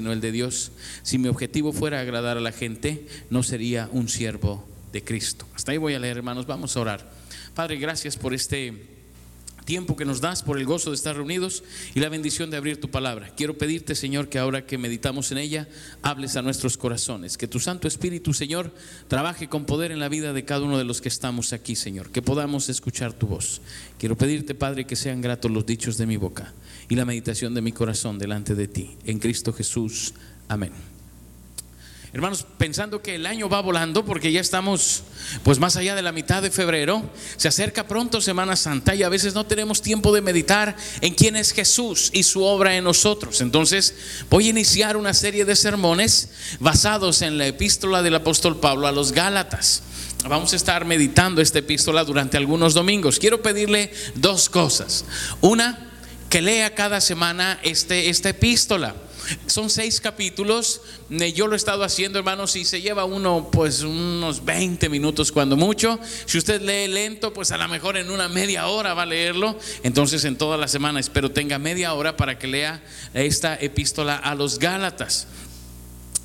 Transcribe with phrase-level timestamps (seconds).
[0.00, 0.72] sino el de Dios.
[1.02, 5.46] Si mi objetivo fuera agradar a la gente, no sería un siervo de Cristo.
[5.54, 6.46] Hasta ahí voy a leer, hermanos.
[6.46, 7.12] Vamos a orar.
[7.54, 8.99] Padre, gracias por este
[9.70, 11.62] tiempo que nos das, por el gozo de estar reunidos
[11.94, 13.30] y la bendición de abrir tu palabra.
[13.36, 15.68] Quiero pedirte, Señor, que ahora que meditamos en ella,
[16.02, 17.38] hables a nuestros corazones.
[17.38, 18.74] Que tu Santo Espíritu, Señor,
[19.06, 22.10] trabaje con poder en la vida de cada uno de los que estamos aquí, Señor.
[22.10, 23.60] Que podamos escuchar tu voz.
[23.96, 26.52] Quiero pedirte, Padre, que sean gratos los dichos de mi boca
[26.88, 28.96] y la meditación de mi corazón delante de ti.
[29.04, 30.14] En Cristo Jesús.
[30.48, 30.89] Amén.
[32.12, 35.04] Hermanos, pensando que el año va volando porque ya estamos
[35.44, 39.08] pues más allá de la mitad de febrero, se acerca pronto Semana Santa y a
[39.08, 43.40] veces no tenemos tiempo de meditar en quién es Jesús y su obra en nosotros.
[43.40, 43.94] Entonces,
[44.28, 48.92] voy a iniciar una serie de sermones basados en la epístola del apóstol Pablo a
[48.92, 49.84] los Gálatas.
[50.28, 53.20] Vamos a estar meditando esta epístola durante algunos domingos.
[53.20, 55.04] Quiero pedirle dos cosas.
[55.40, 55.90] Una,
[56.28, 58.96] que lea cada semana este, esta epístola.
[59.46, 60.82] Son seis capítulos.
[61.08, 65.56] Yo lo he estado haciendo, hermanos, y se lleva uno, pues, unos 20 minutos cuando
[65.56, 65.98] mucho.
[66.26, 69.58] Si usted lee lento, pues a lo mejor en una media hora va a leerlo.
[69.82, 72.82] Entonces, en toda la semana espero tenga media hora para que lea
[73.14, 75.26] esta epístola a los Gálatas.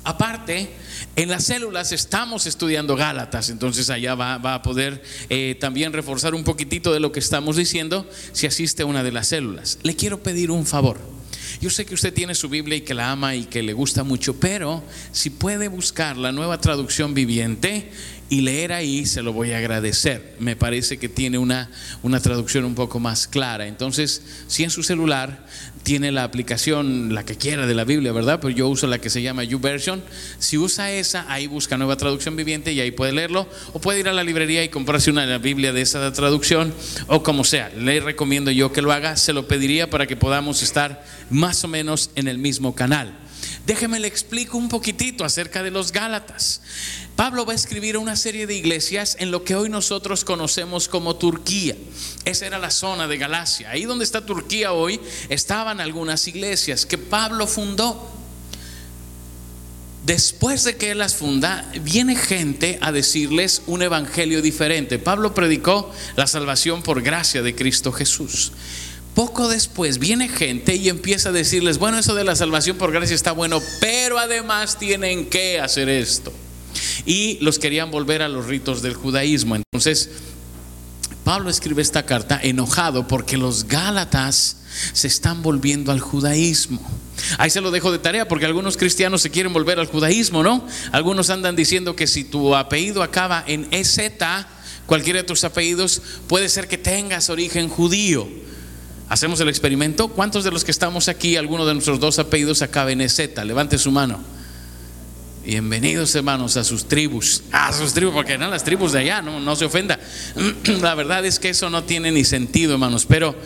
[0.06, 0.70] Aparte,
[1.16, 6.44] en las células estamos estudiando Gálatas, entonces allá va, a poder eh, también reforzar un
[6.44, 9.80] poquitito de lo que estamos diciendo si asiste a una de las células.
[9.82, 11.15] Le quiero pedir un favor.
[11.60, 14.04] Yo sé que usted tiene su Biblia y que la ama y que le gusta
[14.04, 17.90] mucho, pero si puede buscar la nueva traducción viviente,
[18.28, 20.34] y leer ahí se lo voy a agradecer.
[20.40, 21.70] Me parece que tiene una,
[22.02, 23.66] una traducción un poco más clara.
[23.66, 25.46] Entonces, si en su celular
[25.86, 28.40] tiene la aplicación, la que quiera de la Biblia, ¿verdad?
[28.42, 30.02] Pero yo uso la que se llama YouVersion.
[30.40, 33.48] Si usa esa, ahí busca nueva traducción viviente y ahí puede leerlo.
[33.72, 36.74] O puede ir a la librería y comprarse una Biblia de esa traducción
[37.06, 37.70] o como sea.
[37.78, 39.16] Le recomiendo yo que lo haga.
[39.16, 43.14] Se lo pediría para que podamos estar más o menos en el mismo canal.
[43.66, 46.60] Déjeme le explico un poquitito acerca de los Gálatas.
[47.16, 51.16] Pablo va a escribir una serie de iglesias en lo que hoy nosotros conocemos como
[51.16, 51.74] Turquía.
[52.24, 53.70] Esa era la zona de Galacia.
[53.70, 55.00] Ahí donde está Turquía hoy
[55.30, 58.12] estaban algunas iglesias que Pablo fundó.
[60.04, 65.00] Después de que él las funda, viene gente a decirles un evangelio diferente.
[65.00, 68.52] Pablo predicó la salvación por gracia de Cristo Jesús.
[69.16, 73.14] Poco después viene gente y empieza a decirles, bueno, eso de la salvación por gracia
[73.14, 76.34] está bueno, pero además tienen que hacer esto.
[77.06, 79.56] Y los querían volver a los ritos del judaísmo.
[79.56, 80.10] Entonces,
[81.24, 84.58] Pablo escribe esta carta enojado porque los Gálatas
[84.92, 86.78] se están volviendo al judaísmo.
[87.38, 90.62] Ahí se lo dejo de tarea porque algunos cristianos se quieren volver al judaísmo, ¿no?
[90.92, 93.98] Algunos andan diciendo que si tu apellido acaba en EZ,
[94.84, 98.28] cualquiera de tus apellidos, puede ser que tengas origen judío.
[99.08, 100.08] Hacemos el experimento.
[100.08, 103.44] ¿Cuántos de los que estamos aquí, alguno de nuestros dos apellidos acaba en Z?
[103.44, 104.18] Levante su mano.
[105.44, 109.38] Bienvenidos hermanos a sus tribus, a sus tribus, porque no las tribus de allá, no,
[109.38, 110.00] no se ofenda.
[110.82, 113.36] La verdad es que eso no tiene ni sentido, hermanos, pero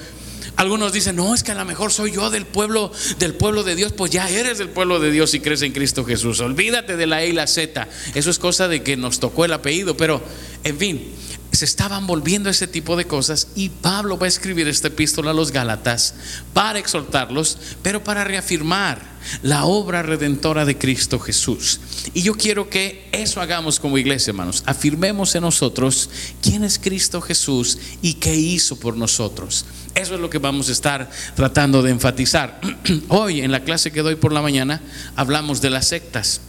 [0.57, 3.75] algunos dicen, no, es que a lo mejor soy yo del pueblo, del pueblo de
[3.75, 6.41] Dios, pues ya eres del pueblo de Dios y crees en Cristo Jesús.
[6.41, 7.87] Olvídate de la E y la Z.
[8.15, 10.23] Eso es cosa de que nos tocó el apellido, pero
[10.65, 11.13] en fin,
[11.53, 15.35] se estaban volviendo ese tipo de cosas y Pablo va a escribir esta epístola a
[15.35, 16.15] los Gálatas
[16.53, 19.11] para exhortarlos, pero para reafirmar
[19.43, 21.81] la obra redentora de Cristo Jesús.
[22.15, 24.63] Y yo quiero que eso hagamos como iglesia, hermanos.
[24.67, 26.09] Afirmemos en nosotros
[26.43, 29.65] quién es Cristo Jesús y qué hizo por nosotros.
[29.95, 32.61] Eso es lo que vamos a estar tratando de enfatizar.
[33.09, 34.81] Hoy en la clase que doy por la mañana
[35.17, 36.41] hablamos de las sectas.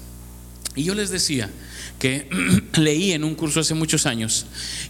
[0.75, 1.49] Y yo les decía,
[2.01, 2.27] que
[2.81, 4.47] leí en un curso hace muchos años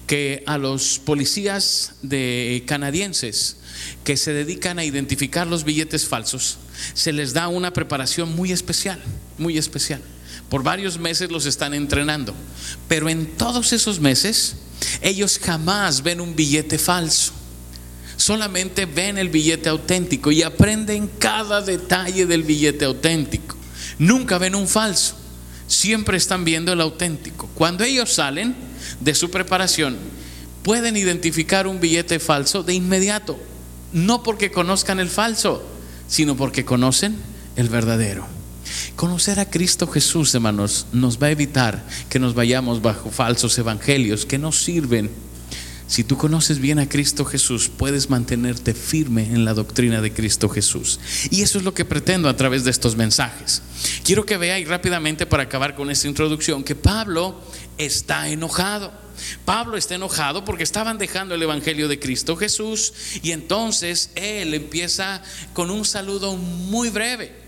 [0.08, 3.58] que a los policías de canadienses
[4.06, 6.58] que se dedican a identificar los billetes falsos
[6.94, 8.98] se les da una preparación muy especial,
[9.38, 10.02] muy especial.
[10.50, 12.34] Por varios meses los están entrenando,
[12.88, 14.56] pero en todos esos meses
[15.02, 17.34] ellos jamás ven un billete falso.
[18.16, 23.58] Solamente ven el billete auténtico y aprenden cada detalle del billete auténtico.
[24.00, 25.21] Nunca ven un falso
[25.72, 27.50] siempre están viendo el auténtico.
[27.56, 28.56] Cuando ellos salen
[29.00, 29.98] de su preparación,
[30.64, 33.40] pueden identificar un billete falso de inmediato,
[33.94, 35.64] no porque conozcan el falso,
[36.08, 37.16] sino porque conocen
[37.56, 38.28] el verdadero.
[38.96, 44.26] Conocer a Cristo Jesús, hermanos, nos va a evitar que nos vayamos bajo falsos evangelios
[44.26, 45.10] que no sirven
[45.92, 50.48] si tú conoces bien a Cristo Jesús, puedes mantenerte firme en la doctrina de Cristo
[50.48, 51.02] Jesús.
[51.32, 53.62] Y eso es lo que pretendo a través de estos mensajes.
[54.06, 57.42] Quiero que veáis rápidamente para acabar con esta introducción que Pablo
[57.78, 58.94] está enojado.
[59.44, 65.22] Pablo está enojado porque estaban dejando el Evangelio de Cristo Jesús y entonces él empieza
[65.52, 67.41] con un saludo muy breve.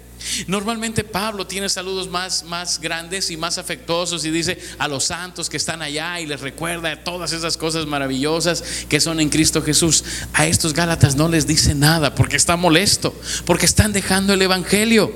[0.48, 5.50] Normalmente Pablo tiene saludos más, más grandes y más afectuosos y dice a los santos
[5.50, 10.04] que están allá y les recuerda todas esas cosas maravillosas que son en Cristo Jesús.
[10.34, 13.14] A estos Gálatas no les dice nada porque está molesto,
[13.46, 15.14] porque están dejando el Evangelio.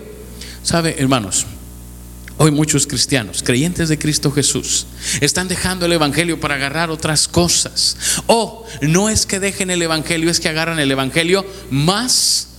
[0.64, 1.46] ¿Sabe, hermanos?
[2.40, 4.86] Hoy muchos cristianos, creyentes de Cristo Jesús,
[5.22, 7.98] están dejando el Evangelio para agarrar otras cosas.
[8.28, 12.50] O no es que dejen el Evangelio, es que agarran el Evangelio más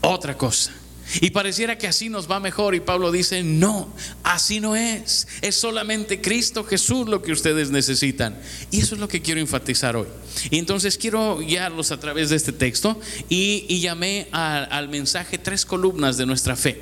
[0.00, 0.72] otra cosa.
[1.20, 2.74] Y pareciera que así nos va mejor.
[2.74, 5.26] Y Pablo dice, no, así no es.
[5.42, 8.38] Es solamente Cristo Jesús lo que ustedes necesitan.
[8.70, 10.08] Y eso es lo que quiero enfatizar hoy.
[10.50, 12.98] Y entonces quiero guiarlos a través de este texto.
[13.28, 16.80] Y, llamé al mensaje tres columnas de nuestra fe.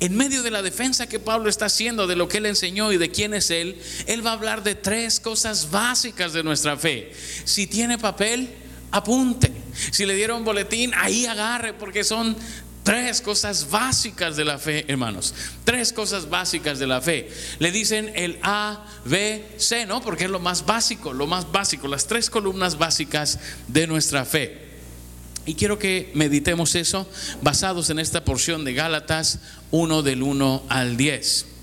[0.00, 2.96] En medio de la defensa que Pablo está haciendo de lo que él enseñó y
[2.96, 3.76] de quién es él,
[4.06, 7.12] él va a hablar de tres cosas básicas de nuestra fe.
[7.44, 8.48] Si tiene papel,
[8.90, 9.52] apunte.
[9.90, 12.36] Si le dieron boletín, ahí agarre, porque son
[12.88, 15.34] Tres cosas básicas de la fe, hermanos.
[15.64, 17.30] Tres cosas básicas de la fe.
[17.58, 20.00] Le dicen el A, B, C, ¿no?
[20.00, 24.68] Porque es lo más básico, lo más básico, las tres columnas básicas de nuestra fe.
[25.44, 27.06] Y quiero que meditemos eso
[27.42, 31.57] basados en esta porción de Gálatas 1 del 1 al 10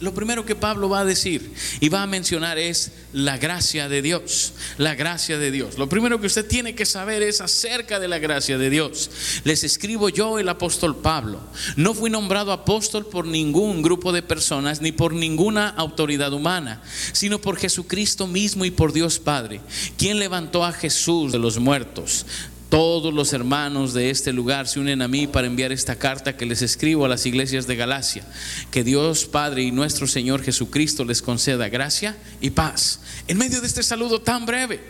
[0.00, 4.02] lo primero que Pablo va a decir y va a mencionar es la gracia de
[4.02, 4.52] Dios.
[4.76, 5.78] La gracia de Dios.
[5.78, 9.10] Lo primero que usted tiene que saber es acerca de la gracia de Dios.
[9.44, 11.40] Les escribo yo, el apóstol Pablo.
[11.76, 17.40] No fui nombrado apóstol por ningún grupo de personas ni por ninguna autoridad humana, sino
[17.40, 19.60] por Jesucristo mismo y por Dios Padre,
[19.96, 22.24] quien levantó a Jesús de los muertos
[22.68, 26.46] todos los hermanos de este lugar se unen a mí para enviar esta carta que
[26.46, 28.24] les escribo a las iglesias de Galacia.
[28.70, 33.00] Que Dios Padre y nuestro Señor Jesucristo les conceda gracia y paz.
[33.26, 34.80] En medio de este saludo tan breve,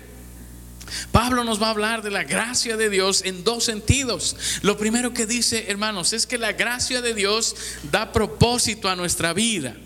[1.13, 4.37] Pablo nos va a hablar de la gracia de Dios en dos sentidos.
[4.63, 7.55] Lo primero que dice, hermanos, es que la gracia de Dios
[7.93, 9.77] da propósito a nuestra vida.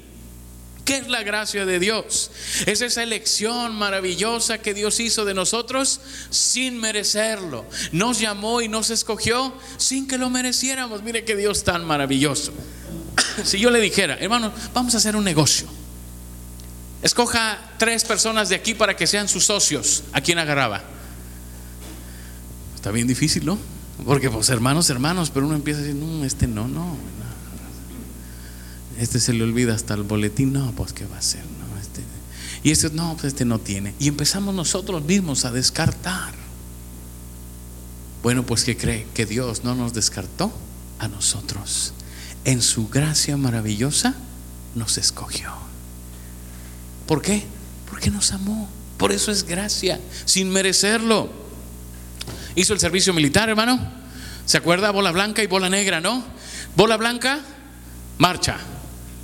[0.84, 2.30] ¿Qué es la gracia de Dios?
[2.66, 6.00] Es esa elección maravillosa que Dios hizo de nosotros
[6.30, 7.64] sin merecerlo.
[7.92, 11.02] Nos llamó y nos escogió sin que lo mereciéramos.
[11.02, 12.52] Mire qué Dios tan maravilloso.
[13.44, 15.66] Si yo le dijera, hermano, vamos a hacer un negocio.
[17.02, 20.04] Escoja tres personas de aquí para que sean sus socios.
[20.12, 20.82] ¿A quién agarraba?
[22.74, 23.58] Está bien difícil, ¿no?
[24.04, 26.96] Porque pues hermanos, hermanos, pero uno empieza a decir, no, este no, no.
[29.02, 32.02] Este se le olvida hasta el boletín, no, pues qué va a ser, no, este,
[32.62, 33.94] y este no, pues este no tiene.
[33.98, 36.32] Y empezamos nosotros mismos a descartar.
[38.22, 39.08] Bueno, pues ¿qué cree?
[39.12, 40.52] Que Dios no nos descartó
[41.00, 41.94] a nosotros.
[42.44, 44.14] En su gracia maravillosa
[44.76, 45.52] nos escogió.
[47.08, 47.42] ¿Por qué?
[47.90, 48.68] Porque nos amó.
[48.98, 51.28] Por eso es gracia, sin merecerlo.
[52.54, 53.80] Hizo el servicio militar, hermano.
[54.46, 54.92] ¿Se acuerda?
[54.92, 56.22] Bola blanca y bola negra, ¿no?
[56.76, 57.40] Bola blanca,
[58.18, 58.60] marcha.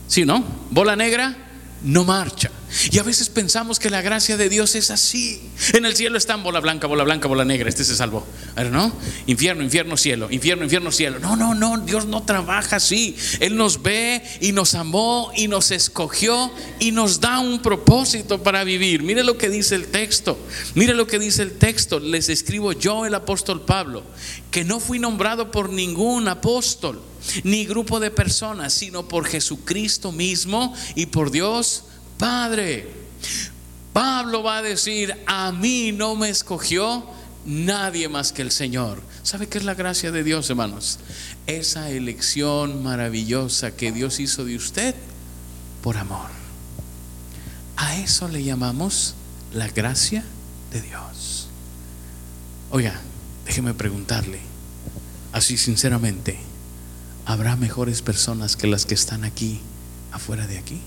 [0.09, 0.43] ¿Sí, no?
[0.71, 1.37] Bola negra
[1.85, 2.51] no marcha.
[2.91, 5.41] Y a veces pensamos que la gracia de Dios es así.
[5.73, 7.69] En el cielo están bola blanca, bola blanca, bola negra.
[7.69, 8.27] Este se salvó.
[8.71, 8.93] ¿No?
[9.27, 10.29] Infierno, infierno, cielo.
[10.31, 11.19] Infierno, infierno, cielo.
[11.19, 11.79] No, no, no.
[11.79, 13.17] Dios no trabaja así.
[13.41, 18.65] Él nos ve y nos amó y nos escogió y nos da un propósito para
[18.65, 19.03] vivir.
[19.03, 20.39] Mire lo que dice el texto.
[20.75, 22.01] Mire lo que dice el texto.
[22.01, 24.03] Les escribo yo, el apóstol Pablo,
[24.51, 27.01] que no fui nombrado por ningún apóstol
[27.45, 31.85] ni grupo de personas, sino por Jesucristo mismo y por Dios
[32.19, 32.89] Padre.
[33.93, 37.05] Pablo va a decir, a mí no me escogió
[37.47, 39.01] nadie más que el Señor.
[39.23, 40.99] ¿Sabe qué es la gracia de Dios, hermanos?
[41.47, 44.95] Esa elección maravillosa que Dios hizo de usted
[45.83, 46.31] por amor.
[47.77, 49.15] A eso le llamamos
[49.55, 50.25] la gracia
[50.73, 51.49] de Dios.
[52.71, 53.01] Oiga,
[53.47, 54.41] déjeme preguntarle,
[55.33, 56.39] así sinceramente,
[57.25, 59.61] ¿habrá mejores personas que las que están aquí,
[60.13, 60.81] afuera de aquí?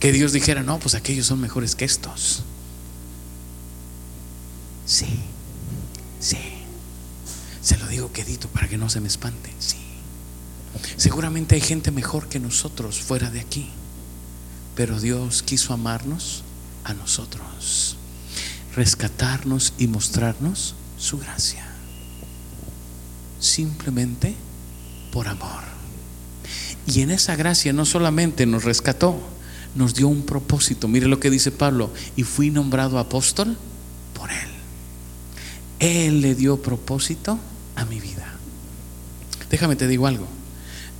[0.00, 2.42] Que Dios dijera, no, pues aquellos son mejores que estos.
[4.86, 5.20] Sí,
[6.20, 6.38] sí.
[7.62, 9.52] Se lo digo quedito para que no se me espante.
[9.58, 9.78] Sí.
[10.96, 13.70] Seguramente hay gente mejor que nosotros fuera de aquí.
[14.76, 16.42] Pero Dios quiso amarnos
[16.82, 17.96] a nosotros,
[18.74, 21.74] rescatarnos y mostrarnos su gracia
[23.44, 24.34] simplemente
[25.12, 25.62] por amor.
[26.86, 29.20] Y en esa gracia no solamente nos rescató,
[29.74, 30.88] nos dio un propósito.
[30.88, 33.56] Mire lo que dice Pablo, y fui nombrado apóstol
[34.14, 34.48] por él.
[35.78, 37.38] Él le dio propósito
[37.76, 38.34] a mi vida.
[39.50, 40.26] Déjame te digo algo.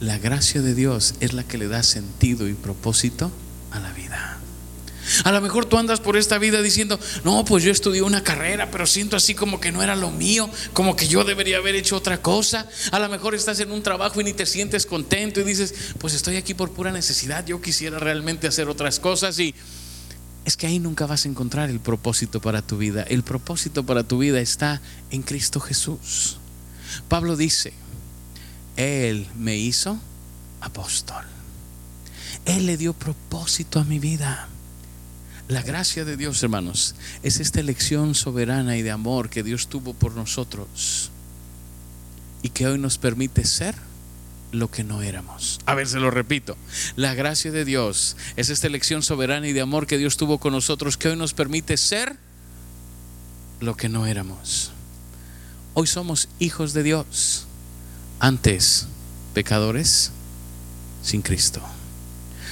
[0.00, 3.30] La gracia de Dios es la que le da sentido y propósito
[3.70, 4.03] a la vida.
[5.22, 8.70] A lo mejor tú andas por esta vida diciendo, no, pues yo estudié una carrera,
[8.70, 11.96] pero siento así como que no era lo mío, como que yo debería haber hecho
[11.96, 12.68] otra cosa.
[12.90, 16.14] A lo mejor estás en un trabajo y ni te sientes contento y dices, pues
[16.14, 19.54] estoy aquí por pura necesidad, yo quisiera realmente hacer otras cosas y
[20.44, 23.02] es que ahí nunca vas a encontrar el propósito para tu vida.
[23.02, 26.36] El propósito para tu vida está en Cristo Jesús.
[27.08, 27.72] Pablo dice,
[28.76, 29.98] Él me hizo
[30.60, 31.24] apóstol.
[32.44, 34.48] Él le dio propósito a mi vida.
[35.48, 39.92] La gracia de Dios, hermanos, es esta elección soberana y de amor que Dios tuvo
[39.92, 41.10] por nosotros
[42.42, 43.74] y que hoy nos permite ser
[44.52, 45.60] lo que no éramos.
[45.66, 46.56] A ver, se lo repito.
[46.96, 50.52] La gracia de Dios es esta elección soberana y de amor que Dios tuvo con
[50.52, 52.16] nosotros que hoy nos permite ser
[53.60, 54.70] lo que no éramos.
[55.74, 57.46] Hoy somos hijos de Dios.
[58.18, 58.86] Antes,
[59.34, 60.10] pecadores
[61.02, 61.60] sin Cristo.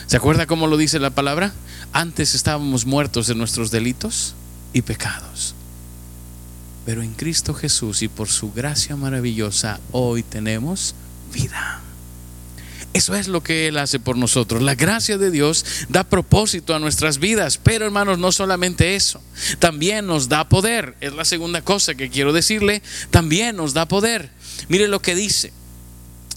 [0.07, 1.55] ¿Se acuerda cómo lo dice la palabra?
[1.93, 4.35] Antes estábamos muertos de nuestros delitos
[4.73, 5.55] y pecados.
[6.87, 10.95] Pero en Cristo Jesús y por su gracia maravillosa hoy tenemos
[11.33, 11.81] vida.
[12.93, 14.63] Eso es lo que Él hace por nosotros.
[14.63, 17.57] La gracia de Dios da propósito a nuestras vidas.
[17.57, 19.23] Pero hermanos, no solamente eso.
[19.59, 20.95] También nos da poder.
[21.01, 22.83] Es la segunda cosa que quiero decirle.
[23.11, 24.31] También nos da poder.
[24.69, 25.53] Mire lo que dice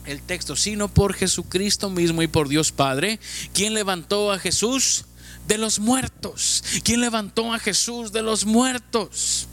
[0.05, 3.19] el texto, sino por Jesucristo mismo y por Dios Padre,
[3.53, 5.05] quien levantó a Jesús
[5.47, 6.63] de los muertos.
[6.83, 9.47] ¿Quién levantó a Jesús de los muertos?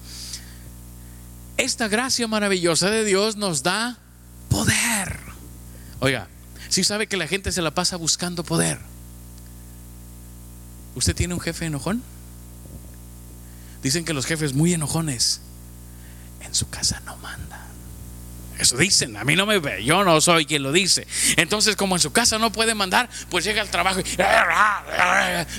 [1.56, 3.98] Esta gracia maravillosa de Dios nos da
[4.48, 5.18] poder.
[6.00, 6.28] Oiga,
[6.68, 8.78] si sabe que la gente se la pasa buscando poder.
[10.94, 12.02] ¿Usted tiene un jefe enojón?
[13.82, 15.40] Dicen que los jefes muy enojones
[16.40, 17.41] en su casa no mandan.
[18.62, 21.04] Eso dicen, a mí no me ve, yo no soy quien lo dice.
[21.36, 24.04] Entonces, como en su casa no puede mandar, pues llega al trabajo y,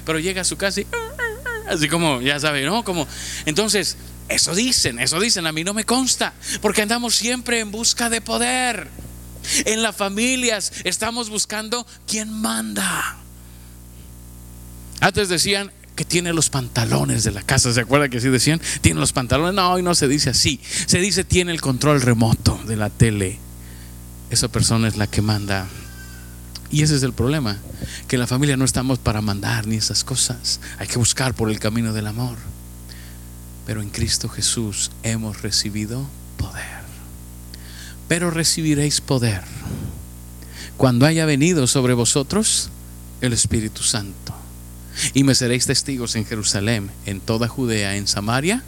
[0.06, 0.88] pero llega a su casa y
[1.68, 2.86] así como, ya sabe, ¿no?
[2.86, 3.06] Como
[3.46, 3.98] entonces,
[4.30, 8.22] eso dicen, eso dicen, a mí no me consta, porque andamos siempre en busca de
[8.22, 8.88] poder.
[9.66, 13.18] En las familias estamos buscando quién manda.
[15.02, 17.74] Antes decían, que tiene los pantalones de la casa.
[17.74, 18.60] ¿Se acuerda que así decían?
[18.82, 19.54] Tiene los pantalones.
[19.54, 20.60] No, hoy no se dice así.
[20.86, 23.40] Se dice tiene el control remoto de la tele.
[24.30, 25.68] Esa persona es la que manda.
[26.72, 27.60] Y ese es el problema,
[28.08, 30.60] que en la familia no estamos para mandar ni esas cosas.
[30.80, 32.38] Hay que buscar por el camino del amor.
[33.68, 36.08] Pero en Cristo Jesús hemos recibido
[36.38, 36.82] poder.
[38.08, 39.44] Pero recibiréis poder
[40.76, 42.70] cuando haya venido sobre vosotros
[43.22, 44.34] el Espíritu Santo
[45.14, 48.64] y me seréis testigos en Jerusalén, en toda Judea, en Samaria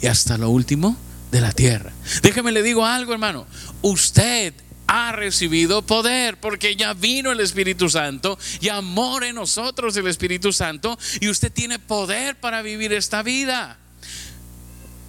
[0.00, 0.96] y hasta lo último
[1.30, 1.92] de la tierra.
[2.22, 3.46] Déjeme le digo algo, hermano.
[3.82, 4.54] Usted
[4.86, 10.52] ha recibido poder porque ya vino el Espíritu Santo y amor en nosotros el Espíritu
[10.52, 13.78] Santo y usted tiene poder para vivir esta vida.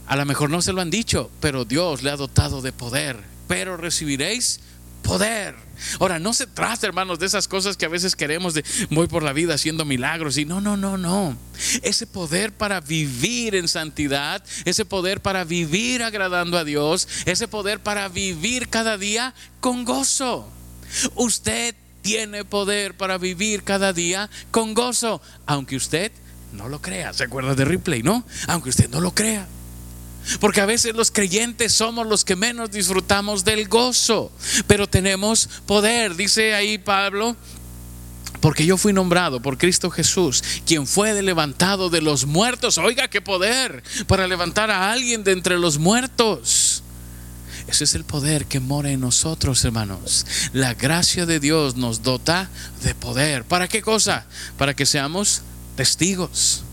[0.08, 3.18] A lo mejor no se lo han dicho, pero Dios le ha dotado de poder.
[3.48, 4.62] Pero recibiréis
[5.08, 5.56] poder.
[6.00, 9.24] Ahora, no se trata, hermanos, de esas cosas que a veces queremos de voy por
[9.24, 11.38] la vida haciendo milagros y no, no, no, no.
[11.82, 17.80] Ese poder para vivir en santidad, ese poder para vivir agradando a Dios, ese poder
[17.80, 20.52] para vivir cada día con gozo.
[21.16, 26.12] Usted tiene poder para vivir cada día con gozo, aunque usted
[26.54, 27.14] no lo crea.
[27.14, 28.26] ¿Se acuerda de Ripley, no?
[28.48, 29.48] Aunque usted no lo crea.
[30.40, 34.32] Porque a veces los creyentes somos los que menos disfrutamos del gozo,
[34.68, 37.36] pero tenemos poder, dice ahí Pablo.
[38.42, 42.78] Porque yo fui nombrado por Cristo Jesús, quien fue levantado de los muertos.
[42.78, 46.84] Oiga, qué poder para levantar a alguien de entre los muertos.
[47.68, 50.26] Ese es el poder que mora en nosotros, hermanos.
[50.54, 52.50] La gracia de Dios nos dota
[52.84, 53.44] de poder.
[53.44, 54.28] ¿Para qué cosa?
[54.58, 55.42] Para que seamos
[55.76, 56.64] testigos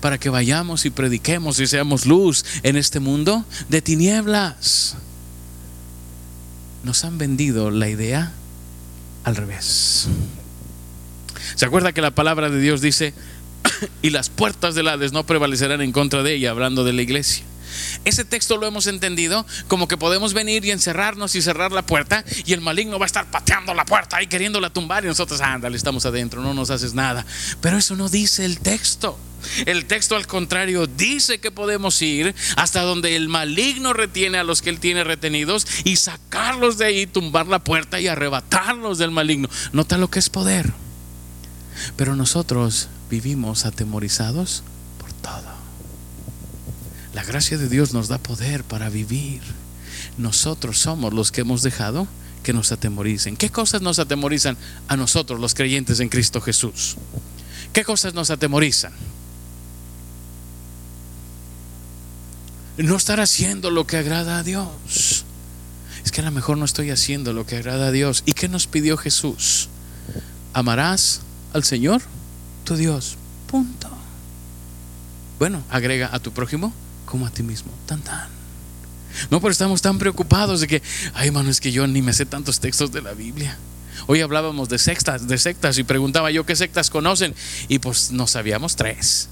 [0.00, 4.96] para que vayamos y prediquemos y seamos luz en este mundo de tinieblas.
[6.82, 8.32] Nos han vendido la idea
[9.24, 10.08] al revés.
[11.54, 13.12] ¿Se acuerda que la palabra de Dios dice,
[14.02, 17.44] y las puertas del Hades no prevalecerán en contra de ella, hablando de la iglesia?
[18.04, 22.24] Ese texto lo hemos entendido como que podemos venir y encerrarnos y cerrar la puerta
[22.44, 25.76] y el maligno va a estar pateando la puerta y queriéndola tumbar y nosotros, ándale,
[25.76, 27.24] estamos adentro, no nos haces nada.
[27.60, 29.18] Pero eso no dice el texto.
[29.66, 34.62] El texto al contrario dice que podemos ir hasta donde el maligno retiene a los
[34.62, 39.48] que él tiene retenidos y sacarlos de ahí, tumbar la puerta y arrebatarlos del maligno.
[39.72, 40.72] Nota lo que es poder.
[41.96, 44.62] Pero nosotros vivimos atemorizados
[44.98, 45.50] por todo.
[47.14, 49.42] La gracia de Dios nos da poder para vivir.
[50.16, 52.06] Nosotros somos los que hemos dejado
[52.42, 53.36] que nos atemoricen.
[53.36, 54.56] ¿Qué cosas nos atemorizan
[54.88, 56.96] a nosotros los creyentes en Cristo Jesús?
[57.72, 58.92] ¿Qué cosas nos atemorizan?
[62.82, 65.24] No estar haciendo lo que agrada a Dios.
[66.04, 68.22] Es que a lo mejor no estoy haciendo lo que agrada a Dios.
[68.26, 69.68] ¿Y qué nos pidió Jesús?
[70.52, 71.20] Amarás
[71.52, 72.02] al Señor,
[72.64, 73.16] tu Dios.
[73.46, 73.88] Punto.
[75.38, 76.72] Bueno, agrega a tu prójimo
[77.06, 77.72] como a ti mismo.
[77.86, 78.28] Tan tan.
[79.30, 80.82] No, pero estamos tan preocupados de que,
[81.14, 83.58] ay, hermano, es que yo ni me sé tantos textos de la Biblia.
[84.06, 87.34] Hoy hablábamos de sectas, de sectas y preguntaba yo qué sectas conocen
[87.68, 89.29] y pues no sabíamos tres.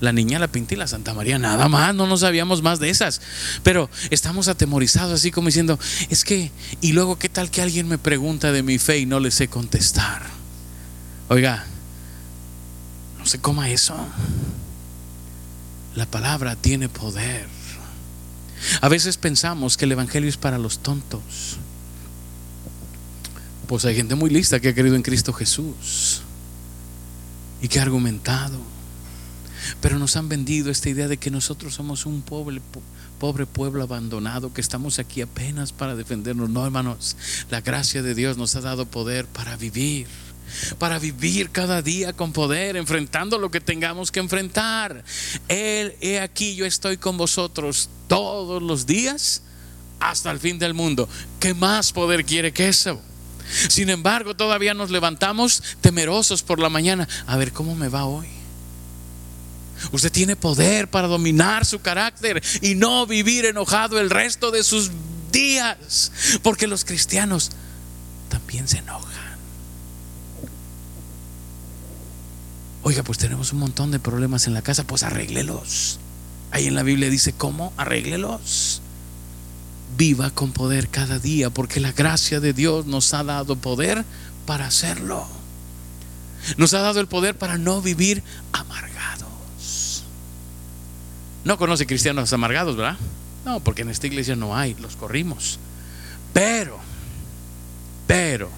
[0.00, 2.88] La niña, la pinta y la Santa María, nada más, no nos sabíamos más de
[2.90, 3.20] esas.
[3.62, 5.78] Pero estamos atemorizados así como diciendo,
[6.08, 9.20] es que, y luego qué tal que alguien me pregunta de mi fe y no
[9.20, 10.22] le sé contestar.
[11.28, 11.66] Oiga,
[13.18, 13.94] no se coma eso.
[15.94, 17.46] La palabra tiene poder.
[18.80, 21.58] A veces pensamos que el Evangelio es para los tontos.
[23.66, 26.22] Pues hay gente muy lista que ha creído en Cristo Jesús
[27.60, 28.58] y que ha argumentado.
[29.80, 32.60] Pero nos han vendido esta idea de que nosotros somos un pobre,
[33.18, 36.50] pobre pueblo abandonado, que estamos aquí apenas para defendernos.
[36.50, 37.16] No, hermanos,
[37.50, 40.06] la gracia de Dios nos ha dado poder para vivir
[40.78, 45.04] para vivir cada día con poder, enfrentando lo que tengamos que enfrentar.
[45.48, 49.42] Él, he aquí, yo estoy con vosotros todos los días
[50.00, 51.08] hasta el fin del mundo.
[51.38, 53.00] ¿Qué más poder quiere que eso?
[53.68, 57.08] Sin embargo, todavía nos levantamos temerosos por la mañana.
[57.26, 58.39] A ver, ¿cómo me va hoy?
[59.92, 64.90] Usted tiene poder para dominar su carácter y no vivir enojado el resto de sus
[65.32, 66.12] días.
[66.42, 67.50] Porque los cristianos
[68.28, 69.10] también se enojan.
[72.82, 75.98] Oiga, pues tenemos un montón de problemas en la casa, pues arréglelos.
[76.50, 77.72] Ahí en la Biblia dice, ¿cómo?
[77.76, 78.80] Arréglelos.
[79.96, 84.04] Viva con poder cada día, porque la gracia de Dios nos ha dado poder
[84.46, 85.26] para hacerlo.
[86.56, 88.22] Nos ha dado el poder para no vivir
[88.52, 88.89] amargados.
[91.44, 92.96] No conoce cristianos amargados, ¿verdad?
[93.44, 95.58] No, porque en esta iglesia no hay, los corrimos.
[96.32, 96.78] Pero,
[98.06, 98.50] pero,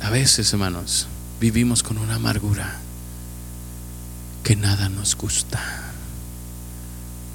[0.00, 1.06] a veces, hermanos,
[1.40, 2.78] vivimos con una amargura
[4.42, 5.60] que nada nos gusta.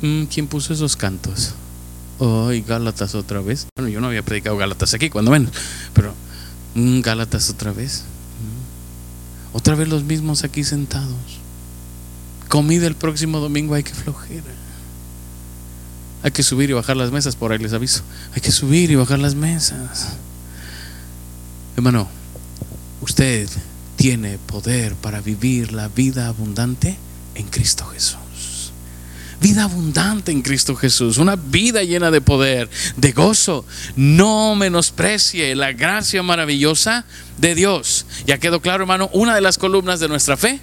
[0.02, 1.54] Mm, ¿Quién puso esos cantos?
[2.20, 3.68] Hoy Gálatas otra vez.
[3.76, 5.52] Bueno, yo no había predicado Gálatas aquí, cuando menos,
[5.94, 6.14] pero
[6.76, 8.04] mm, Gálatas otra vez.
[8.42, 9.56] Mm.
[9.56, 11.37] Otra vez los mismos aquí sentados.
[12.50, 14.44] Comida el próximo domingo, hay que flojera.
[16.24, 18.04] Hay que subir y bajar las mesas, por ahí les aviso.
[18.34, 20.14] Hay que subir y bajar las mesas.
[21.76, 22.08] Hermano,
[23.02, 23.48] usted
[23.96, 26.98] tiene poder para vivir la vida abundante
[27.36, 28.72] en Cristo Jesús.
[29.40, 33.66] Vida abundante en Cristo Jesús, una vida llena de poder, de gozo.
[33.96, 37.06] No menosprecie la gracia maravillosa
[37.38, 38.08] de Dios.
[38.26, 40.60] Ya quedó claro, hermano, una de las columnas de nuestra fe,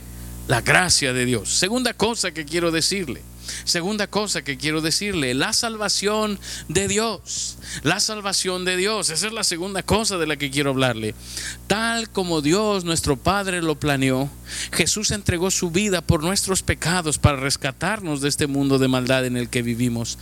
[0.49, 1.51] la gracia de Dios.
[1.51, 3.23] Segunda cosa que quiero decirle
[3.65, 7.59] Segunda cosa que quiero decirle, la salvación de Dios.
[7.83, 9.11] La salvación de Dios.
[9.11, 11.15] Esa es la segunda cosa de la que quiero hablarle.
[11.67, 14.31] Tal como Dios, nuestro Padre, lo planeó,
[14.73, 19.37] Jesús entregó su vida por nuestros pecados para rescatarnos de este mundo de maldad en
[19.37, 20.19] el que vivimos.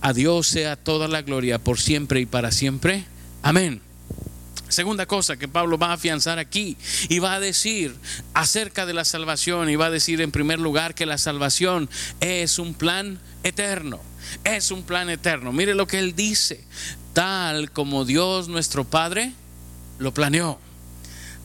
[0.00, 3.04] A Dios sea toda la gloria por siempre y para siempre.
[3.42, 3.87] Amén.
[4.68, 6.76] Segunda cosa que Pablo va a afianzar aquí
[7.08, 7.94] y va a decir
[8.34, 11.88] acerca de la salvación y va a decir en primer lugar que la salvación
[12.20, 14.00] es un plan eterno.
[14.44, 15.52] Es un plan eterno.
[15.52, 16.64] Mire lo que él dice.
[17.12, 19.32] Tal como Dios nuestro Padre
[19.98, 20.58] lo planeó.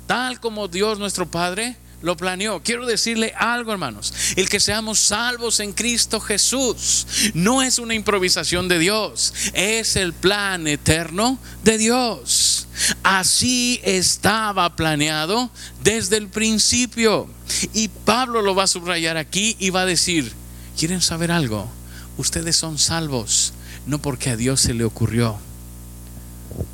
[0.05, 2.61] Tal como Dios nuestro Padre lo planeó.
[2.61, 4.13] Quiero decirle algo, hermanos.
[4.35, 10.13] El que seamos salvos en Cristo Jesús no es una improvisación de Dios, es el
[10.13, 12.67] plan eterno de Dios.
[13.03, 15.49] Así estaba planeado
[15.81, 17.27] desde el principio.
[17.73, 20.33] Y Pablo lo va a subrayar aquí y va a decir,
[20.77, 21.71] ¿quieren saber algo?
[22.17, 23.53] Ustedes son salvos,
[23.85, 25.37] no porque a Dios se le ocurrió,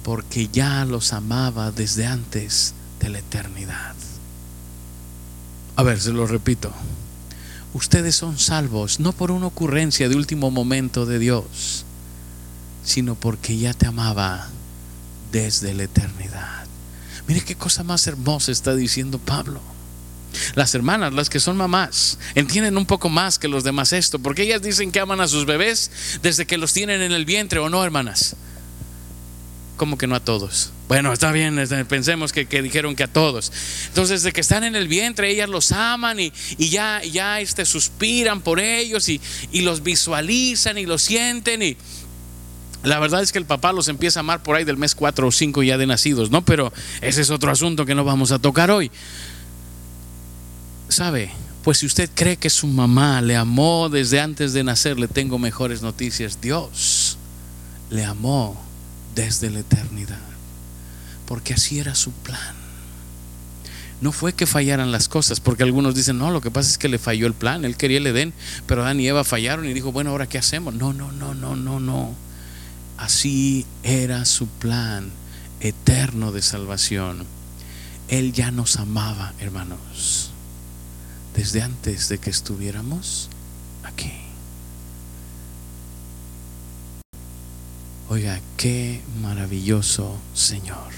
[0.03, 3.95] porque ya los amaba desde antes de la eternidad.
[5.79, 6.73] A ver, se lo repito.
[7.73, 11.85] Ustedes son salvos no por una ocurrencia de último momento de Dios,
[12.83, 14.49] sino porque ya te amaba
[15.31, 16.65] desde la eternidad.
[17.29, 19.61] Mire qué cosa más hermosa está diciendo Pablo.
[20.53, 24.43] Las hermanas, las que son mamás, entienden un poco más que los demás esto, porque
[24.43, 27.69] ellas dicen que aman a sus bebés desde que los tienen en el vientre, ¿o
[27.69, 28.35] no, hermanas?
[29.79, 30.73] Como que no a todos.
[30.89, 31.55] Bueno, está bien,
[31.87, 33.49] pensemos que, dijeron que a todos.
[33.87, 38.41] Entonces, de que están en el vientre, ellas los aman y, ya, ya este, suspiran
[38.41, 39.21] por ellos y,
[39.53, 41.63] y los visualizan y los sienten.
[41.63, 41.77] Y
[42.83, 45.25] la verdad es que el papá los empieza a amar por ahí del mes 4
[45.25, 46.43] o 5 ya de nacidos, ¿no?
[46.43, 48.91] Pero ese es otro asunto que no vamos a tocar hoy.
[50.89, 51.31] ¿Sabe?
[51.63, 55.39] Pues si usted cree que su mamá le amó desde antes de nacer, le tengo
[55.39, 56.41] mejores noticias.
[56.41, 57.17] Dios
[57.89, 58.68] le amó
[59.19, 60.17] desde la eternidad,
[61.25, 62.55] porque así era su plan.
[63.99, 66.87] No fue que fallaran las cosas, porque algunos dicen, no, lo que pasa es que
[66.87, 68.33] le falló el plan, él quería el Edén,
[68.65, 70.73] pero Adán y Eva fallaron y dijo, bueno, ahora qué hacemos.
[70.73, 72.15] No, no, no, no, no, no.
[72.97, 75.11] Así era su plan
[75.59, 77.25] eterno de salvación.
[78.07, 80.31] Él ya nos amaba, hermanos,
[81.35, 83.29] desde antes de que estuviéramos
[88.11, 90.91] Oiga, qué maravilloso Señor.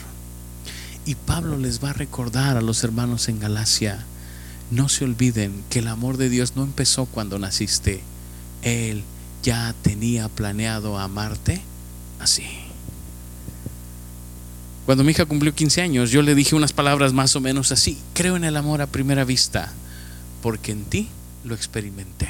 [1.05, 4.05] Y Pablo les va a recordar a los hermanos en Galacia,
[4.69, 8.01] no se olviden que el amor de Dios no empezó cuando naciste.
[8.61, 9.03] Él
[9.43, 11.61] ya tenía planeado amarte
[12.21, 12.45] así.
[14.85, 17.97] Cuando mi hija cumplió 15 años, yo le dije unas palabras más o menos así.
[18.13, 19.73] Creo en el amor a primera vista,
[20.41, 21.09] porque en ti
[21.43, 22.29] lo experimenté.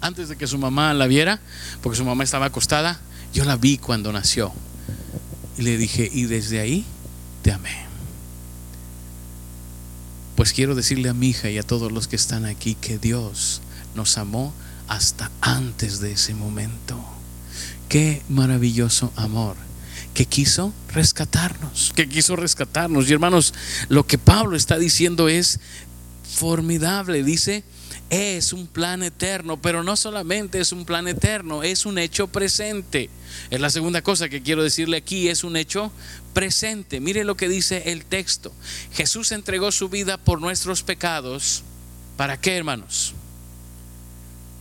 [0.00, 1.40] Antes de que su mamá la viera,
[1.82, 3.00] porque su mamá estaba acostada,
[3.32, 4.52] yo la vi cuando nació.
[5.58, 6.84] Y le dije, y desde ahí
[7.42, 7.86] te amé.
[10.36, 13.60] Pues quiero decirle a mi hija y a todos los que están aquí que Dios
[13.94, 14.54] nos amó
[14.88, 16.98] hasta antes de ese momento.
[17.88, 19.56] Qué maravilloso amor
[20.14, 23.08] que quiso rescatarnos, que quiso rescatarnos.
[23.08, 23.54] Y hermanos,
[23.88, 25.60] lo que Pablo está diciendo es
[26.36, 27.22] formidable.
[27.22, 27.64] Dice,
[28.10, 33.08] es un plan eterno, pero no solamente es un plan eterno, es un hecho presente.
[33.50, 35.92] Es la segunda cosa que quiero decirle aquí, es un hecho
[36.34, 36.98] presente.
[36.98, 38.52] Mire lo que dice el texto.
[38.92, 41.62] Jesús entregó su vida por nuestros pecados.
[42.16, 43.14] ¿Para qué, hermanos?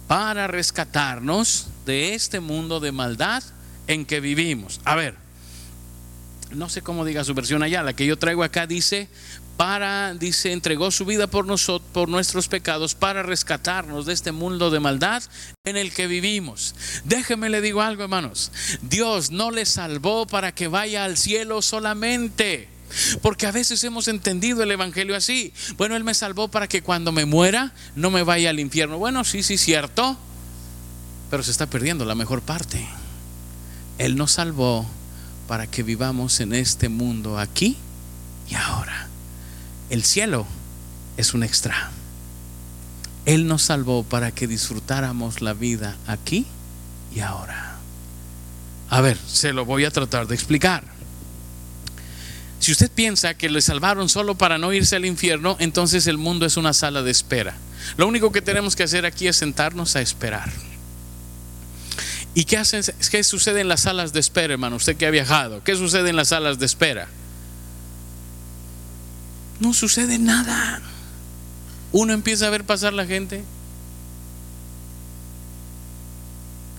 [0.07, 3.43] Para rescatarnos de este mundo de maldad
[3.87, 4.79] en que vivimos.
[4.85, 5.15] A ver,
[6.51, 9.07] no sé cómo diga su versión allá, la que yo traigo acá dice,
[9.57, 14.71] para, dice, entregó su vida por nosotros, por nuestros pecados, para rescatarnos de este mundo
[14.71, 15.21] de maldad
[15.65, 16.75] en el que vivimos.
[17.03, 18.51] Déjeme le digo algo, hermanos.
[18.81, 22.69] Dios no le salvó para que vaya al cielo solamente.
[23.21, 25.53] Porque a veces hemos entendido el Evangelio así.
[25.77, 28.97] Bueno, Él me salvó para que cuando me muera no me vaya al infierno.
[28.97, 30.17] Bueno, sí, sí, cierto.
[31.29, 32.87] Pero se está perdiendo la mejor parte.
[33.97, 34.89] Él nos salvó
[35.49, 37.75] para que vivamos en este mundo aquí
[38.51, 39.07] y ahora.
[39.89, 40.45] El cielo
[41.17, 41.89] es un extra.
[43.25, 46.45] Él nos salvó para que disfrutáramos la vida aquí
[47.15, 47.77] y ahora.
[48.91, 50.83] A ver, se lo voy a tratar de explicar.
[52.59, 56.45] Si usted piensa que le salvaron solo para no irse al infierno, entonces el mundo
[56.45, 57.55] es una sala de espera.
[57.97, 60.51] Lo único que tenemos que hacer aquí es sentarnos a esperar.
[62.35, 64.75] ¿Y qué, hacen, qué sucede en las salas de espera, hermano?
[64.75, 67.07] Usted que ha viajado, ¿qué sucede en las salas de espera?
[69.59, 70.81] no sucede nada.
[71.91, 73.43] Uno empieza a ver pasar la gente.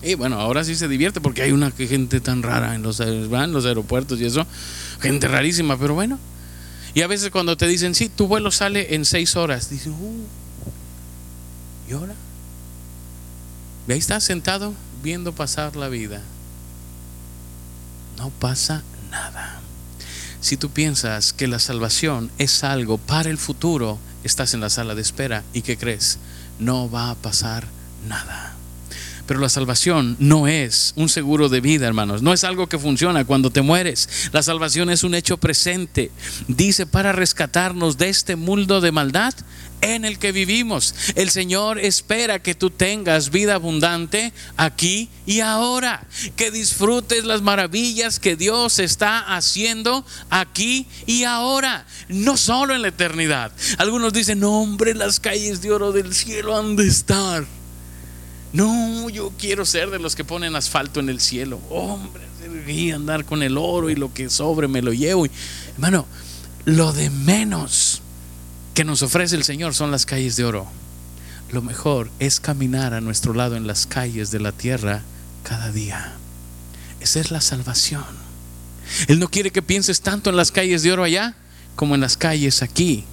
[0.03, 3.65] Y bueno, ahora sí se divierte porque hay una gente tan rara en los, los
[3.65, 4.47] aeropuertos y eso.
[4.99, 6.17] Gente rarísima, pero bueno.
[6.93, 10.25] Y a veces cuando te dicen, sí, tu vuelo sale en seis horas, dicen, uh,
[11.89, 12.15] ¿y ahora?
[13.87, 16.21] Y ahí estás sentado viendo pasar la vida.
[18.17, 19.59] No pasa nada.
[20.41, 24.95] Si tú piensas que la salvación es algo para el futuro, estás en la sala
[24.95, 26.17] de espera y ¿qué crees?
[26.59, 27.67] No va a pasar
[28.07, 28.55] nada.
[29.31, 32.21] Pero la salvación no es un seguro de vida, hermanos.
[32.21, 34.29] No es algo que funciona cuando te mueres.
[34.33, 36.11] La salvación es un hecho presente.
[36.49, 39.33] Dice para rescatarnos de este mundo de maldad
[39.79, 40.93] en el que vivimos.
[41.15, 48.19] El Señor espera que tú tengas vida abundante aquí y ahora, que disfrutes las maravillas
[48.19, 53.53] que Dios está haciendo aquí y ahora, no solo en la eternidad.
[53.77, 57.60] Algunos dicen, no hombre, las calles de oro del cielo han de estar.
[58.53, 61.59] No, yo quiero ser de los que ponen asfalto en el cielo.
[61.69, 62.23] Hombre,
[62.67, 65.25] y andar con el oro y lo que sobre me lo llevo.
[65.73, 66.05] Hermano,
[66.65, 68.01] lo de menos
[68.73, 70.67] que nos ofrece el Señor son las calles de oro.
[71.51, 75.01] Lo mejor es caminar a nuestro lado en las calles de la tierra
[75.43, 76.13] cada día.
[76.99, 78.05] Esa es la salvación.
[79.07, 81.35] Él no quiere que pienses tanto en las calles de oro allá
[81.75, 83.05] como en las calles aquí,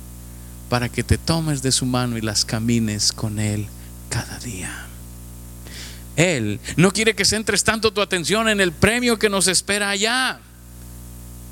[0.69, 3.67] para que te tomes de su mano y las camines con Él
[4.11, 4.88] cada día.
[6.19, 10.41] Él no quiere que centres tanto tu atención en el premio que nos espera allá,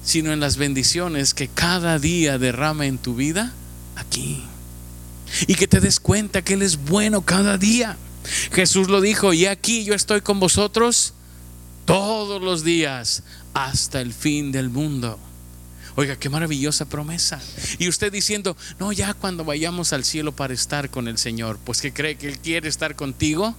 [0.05, 3.55] sino en las bendiciones que cada día derrama en tu vida
[3.95, 4.43] aquí.
[5.47, 7.97] Y que te des cuenta que Él es bueno cada día.
[8.53, 11.15] Jesús lo dijo, y aquí yo estoy con vosotros
[11.85, 13.23] todos los días
[13.55, 15.17] hasta el fin del mundo.
[15.95, 17.41] Oiga, qué maravillosa promesa.
[17.79, 21.81] Y usted diciendo, no, ya cuando vayamos al cielo para estar con el Señor, pues
[21.81, 23.55] que cree que Él quiere estar contigo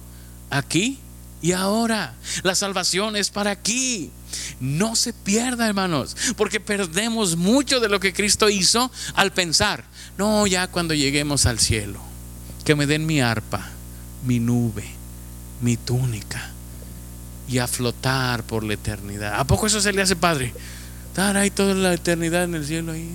[0.50, 0.98] aquí
[1.40, 2.14] y ahora.
[2.42, 4.10] La salvación es para aquí.
[4.60, 9.84] No se pierda, hermanos, porque perdemos mucho de lo que Cristo hizo al pensar,
[10.18, 12.00] no, ya cuando lleguemos al cielo,
[12.64, 13.70] que me den mi arpa,
[14.26, 14.84] mi nube,
[15.62, 16.50] mi túnica
[17.48, 19.34] y a flotar por la eternidad.
[19.38, 20.52] ¿A poco eso se le hace padre?
[21.08, 23.08] Estar ahí toda la eternidad en el cielo ahí.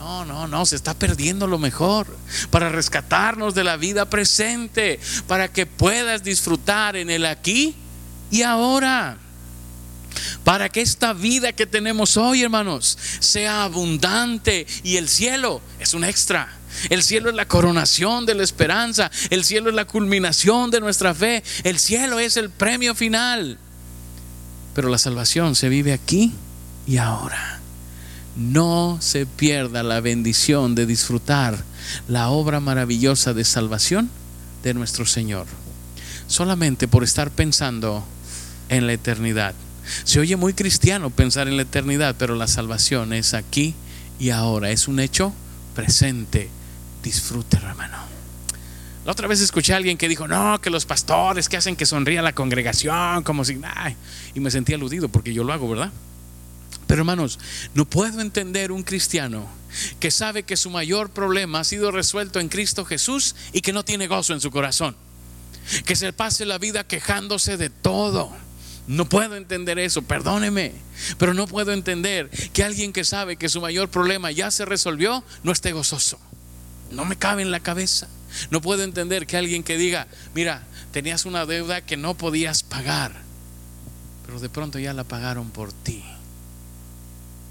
[0.00, 2.06] No, no, no, se está perdiendo lo mejor
[2.48, 7.74] para rescatarnos de la vida presente, para que puedas disfrutar en el aquí
[8.30, 9.18] y ahora.
[10.42, 16.04] Para que esta vida que tenemos hoy, hermanos, sea abundante y el cielo es un
[16.04, 16.48] extra.
[16.88, 19.10] El cielo es la coronación de la esperanza.
[19.28, 21.44] El cielo es la culminación de nuestra fe.
[21.62, 23.58] El cielo es el premio final.
[24.74, 26.32] Pero la salvación se vive aquí
[26.86, 27.59] y ahora
[28.36, 31.64] no se pierda la bendición de disfrutar
[32.08, 34.10] la obra maravillosa de salvación
[34.62, 35.46] de nuestro Señor.
[36.26, 38.04] Solamente por estar pensando
[38.68, 39.54] en la eternidad.
[40.04, 43.74] Se oye muy cristiano pensar en la eternidad, pero la salvación es aquí
[44.18, 44.70] y ahora.
[44.70, 45.32] Es un hecho
[45.74, 46.48] presente.
[47.02, 47.96] Disfrute, hermano.
[49.04, 51.86] La otra vez escuché a alguien que dijo, no, que los pastores que hacen que
[51.86, 53.58] sonría la congregación, como si,
[54.34, 55.90] y me sentí aludido porque yo lo hago, ¿verdad?
[56.86, 57.38] Pero hermanos,
[57.74, 59.48] no puedo entender un cristiano
[60.00, 63.84] que sabe que su mayor problema ha sido resuelto en Cristo Jesús y que no
[63.84, 64.96] tiene gozo en su corazón.
[65.84, 68.32] Que se pase la vida quejándose de todo.
[68.88, 70.72] No puedo entender eso, perdóneme,
[71.16, 75.22] pero no puedo entender que alguien que sabe que su mayor problema ya se resolvió
[75.44, 76.18] no esté gozoso.
[76.90, 78.08] No me cabe en la cabeza.
[78.50, 83.12] No puedo entender que alguien que diga, mira, tenías una deuda que no podías pagar,
[84.26, 86.02] pero de pronto ya la pagaron por ti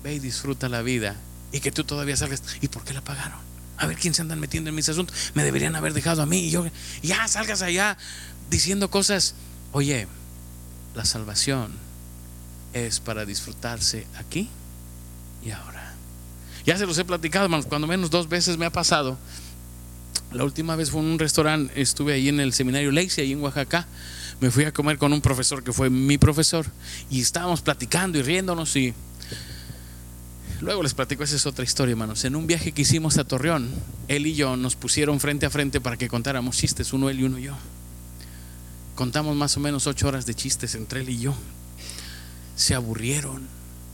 [0.03, 1.15] ve y disfruta la vida
[1.51, 3.39] y que tú todavía salgas, ¿y por qué la pagaron?
[3.77, 5.15] A ver quién se andan metiendo en mis asuntos.
[5.33, 6.65] Me deberían haber dejado a mí y yo,
[7.01, 7.97] ya salgas allá
[8.49, 9.35] diciendo cosas.
[9.71, 10.07] Oye,
[10.95, 11.71] la salvación
[12.73, 14.49] es para disfrutarse aquí
[15.43, 15.93] y ahora.
[16.65, 19.17] Ya se los he platicado, cuando menos dos veces me ha pasado.
[20.31, 23.41] La última vez fue en un restaurante, estuve ahí en el seminario Lexi, ahí en
[23.41, 23.87] Oaxaca.
[24.39, 26.65] Me fui a comer con un profesor que fue mi profesor
[27.09, 28.93] y estábamos platicando y riéndonos y
[30.61, 32.25] Luego les platico, esa es otra historia, hermanos.
[32.25, 33.69] En un viaje que hicimos a Torreón,
[34.09, 37.23] él y yo nos pusieron frente a frente para que contáramos chistes, uno él y
[37.23, 37.53] uno yo.
[38.95, 41.33] Contamos más o menos ocho horas de chistes entre él y yo.
[42.57, 43.47] Se aburrieron.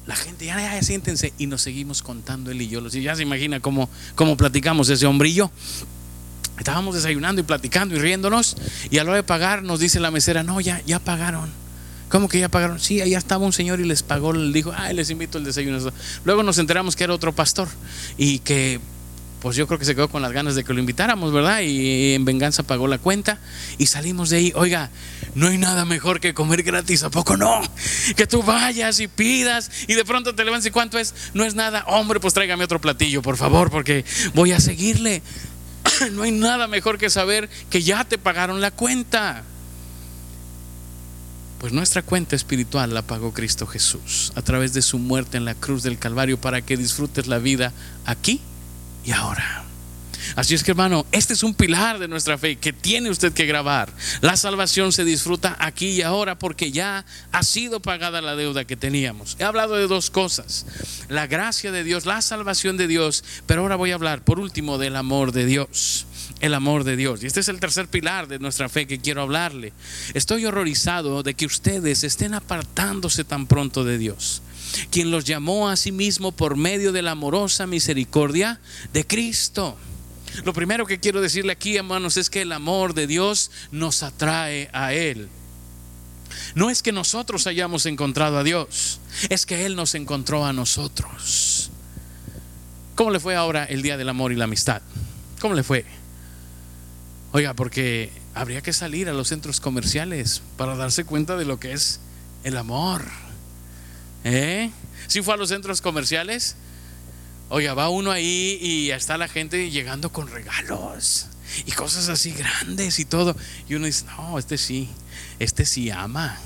[0.07, 1.33] La gente, ya, ya, siéntense.
[1.37, 2.85] Y nos seguimos contando él y yo.
[2.87, 5.51] Ya se imagina cómo, cómo platicamos ese hombre y yo.
[6.57, 8.57] Estábamos desayunando y platicando y riéndonos.
[8.89, 11.64] Y a la hora de pagar nos dice la mesera, no, ya, ya pagaron.
[12.09, 12.79] ¿Cómo que ya pagaron?
[12.79, 15.79] Sí, allá estaba un señor y les pagó, le dijo, ay, les invito el desayuno.
[16.23, 17.67] Luego nos enteramos que era otro pastor
[18.17, 18.79] y que
[19.45, 21.61] pues yo creo que se quedó con las ganas de que lo invitáramos, ¿verdad?
[21.61, 23.37] Y en venganza pagó la cuenta
[23.77, 24.53] y salimos de ahí.
[24.55, 24.89] Oiga,
[25.35, 27.61] no hay nada mejor que comer gratis, ¿a poco no?
[28.15, 31.53] Que tú vayas y pidas y de pronto te levantas y cuánto es, no es
[31.53, 31.83] nada.
[31.85, 35.21] Hombre, pues tráigame otro platillo, por favor, porque voy a seguirle.
[36.11, 39.43] No hay nada mejor que saber que ya te pagaron la cuenta.
[41.59, 45.55] Pues nuestra cuenta espiritual la pagó Cristo Jesús a través de su muerte en la
[45.55, 47.73] cruz del Calvario para que disfrutes la vida
[48.05, 48.41] aquí
[49.05, 49.64] y ahora.
[50.35, 53.45] Así es que hermano, este es un pilar de nuestra fe que tiene usted que
[53.45, 53.91] grabar.
[54.21, 58.75] La salvación se disfruta aquí y ahora porque ya ha sido pagada la deuda que
[58.75, 59.35] teníamos.
[59.39, 60.65] He hablado de dos cosas,
[61.09, 64.77] la gracia de Dios, la salvación de Dios, pero ahora voy a hablar por último
[64.77, 66.05] del amor de Dios
[66.41, 67.23] el amor de Dios.
[67.23, 69.73] Y este es el tercer pilar de nuestra fe que quiero hablarle.
[70.13, 74.41] Estoy horrorizado de que ustedes estén apartándose tan pronto de Dios,
[74.91, 78.59] quien los llamó a sí mismo por medio de la amorosa misericordia
[78.93, 79.77] de Cristo.
[80.43, 84.69] Lo primero que quiero decirle aquí, hermanos, es que el amor de Dios nos atrae
[84.73, 85.29] a Él.
[86.55, 91.69] No es que nosotros hayamos encontrado a Dios, es que Él nos encontró a nosotros.
[92.95, 94.81] ¿Cómo le fue ahora el Día del Amor y la Amistad?
[95.39, 95.85] ¿Cómo le fue?
[97.33, 101.73] Oiga, porque habría que salir a los centros comerciales para darse cuenta de lo que
[101.73, 101.99] es
[102.43, 103.03] el amor.
[104.23, 104.71] ¿Eh?
[105.07, 106.55] Si fue a los centros comerciales,
[107.49, 111.27] oiga, va uno ahí y está la gente llegando con regalos
[111.65, 113.35] y cosas así grandes y todo.
[113.69, 114.89] Y uno dice, no, este sí,
[115.39, 116.37] este sí ama,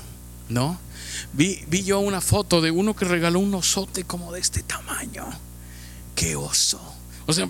[0.48, 0.78] ¿no?
[1.32, 5.26] Vi, vi yo una foto de uno que regaló un osote como de este tamaño.
[6.14, 6.80] ¡Qué oso!
[7.26, 7.48] O sea,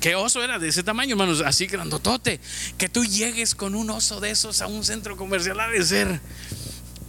[0.00, 1.42] ¿qué oso era de ese tamaño, hermanos?
[1.44, 2.40] Así grandotote.
[2.76, 6.20] Que tú llegues con un oso de esos a un centro comercial ha de ser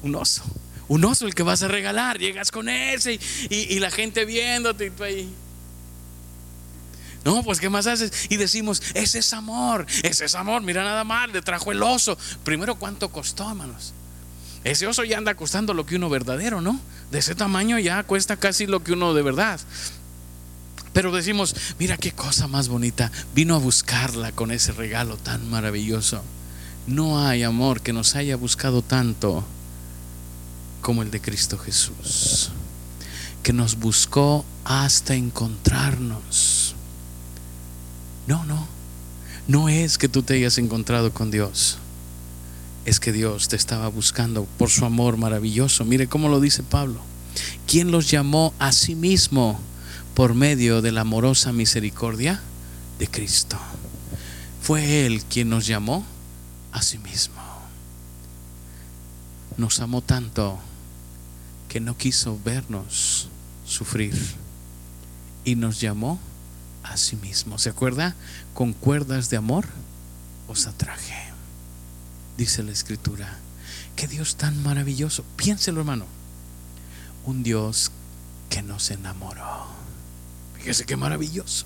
[0.02, 0.44] un oso.
[0.89, 2.19] Un oso el que vas a regalar.
[2.19, 5.34] Llegas con ese y, la gente viéndote y tú ahí.
[7.23, 8.12] No, pues ¿qué más haces?
[8.30, 12.17] Y decimos, ese es amor, ese es amor, mira nada más, le trajo el oso.
[12.43, 13.93] Primero, ¿cuánto costó, hermanos?
[14.63, 16.80] Ese oso ya anda costando lo que uno verdadero, ¿no?
[17.12, 19.60] De ese tamaño ya cuesta casi lo que uno de verdad.
[20.91, 26.23] Pero decimos, mira qué cosa más bonita, vino a buscarla con ese regalo tan maravilloso.
[26.88, 29.45] No hay amor que nos haya buscado tanto
[30.82, 32.52] como el de Cristo Jesús,
[33.44, 36.76] que nos buscó hasta encontrarnos.
[38.28, 38.68] No, no,
[39.48, 41.78] no es que tú te hayas encontrado con Dios,
[42.86, 45.86] es que Dios te estaba buscando por su amor maravilloso.
[45.86, 47.02] Mire cómo lo dice Pablo.
[47.68, 49.60] ¿Quién los llamó a sí mismo
[50.15, 52.42] por medio de la amorosa misericordia
[52.98, 53.58] de Cristo?
[54.62, 56.06] Fue Él quien nos llamó
[56.72, 57.36] a sí mismo.
[59.58, 60.60] Nos amó tanto
[61.69, 63.29] que no quiso vernos
[63.65, 64.15] sufrir
[65.45, 66.19] y nos llamó
[66.84, 67.58] a sí mismo.
[67.58, 68.15] ¿Se acuerda?
[68.53, 69.65] Con cuerdas de amor
[70.47, 71.15] os atraje.
[72.38, 73.38] Dice la escritura.
[73.95, 75.23] Qué Dios tan maravilloso.
[75.36, 76.05] Piénselo, hermano.
[77.25, 77.91] Un Dios
[78.49, 79.67] que nos enamoró.
[80.58, 81.65] Fíjese qué maravilloso.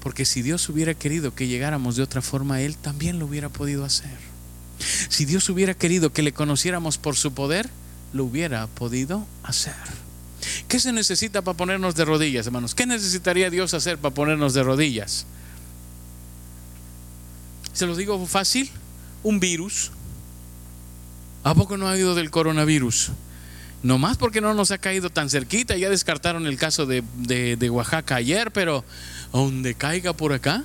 [0.00, 3.84] Porque si Dios hubiera querido que llegáramos de otra forma, Él también lo hubiera podido
[3.84, 4.16] hacer.
[5.08, 7.68] Si Dios hubiera querido que le conociéramos por su poder,
[8.12, 9.74] lo hubiera podido hacer.
[10.68, 12.74] ¿Qué se necesita para ponernos de rodillas, hermanos?
[12.74, 15.26] ¿Qué necesitaría Dios hacer para ponernos de rodillas?
[17.72, 18.70] ¿Se lo digo fácil?
[19.22, 19.90] Un virus.
[21.44, 23.10] ¿A poco no ha habido del coronavirus?
[23.82, 25.76] No más porque no nos ha caído tan cerquita.
[25.76, 28.84] Ya descartaron el caso de, de Oaxaca ayer, pero
[29.32, 30.64] donde caiga por acá,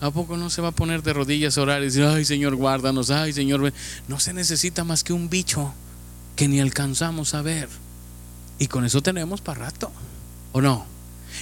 [0.00, 2.54] ¿A poco no se va a poner de rodillas a orar y decir, ay Señor,
[2.54, 3.70] guárdanos, ay Señor,
[4.08, 5.74] no se necesita más que un bicho
[6.36, 7.68] que ni alcanzamos a ver.
[8.58, 9.90] Y con eso tenemos para rato,
[10.52, 10.86] ¿o no?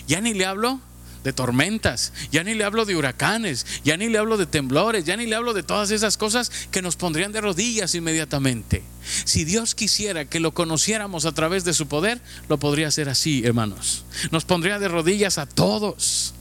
[0.07, 0.81] Ya ni le hablo
[1.25, 5.17] de tormentas, ya ni le hablo de huracanes, ya ni le hablo de temblores, ya
[5.17, 8.83] ni le hablo de todas esas cosas que nos pondrían de rodillas inmediatamente.
[9.25, 13.43] Si Dios quisiera que lo conociéramos a través de su poder, lo podría hacer así,
[13.45, 14.05] hermanos.
[14.31, 16.35] Nos pondría de rodillas a todos.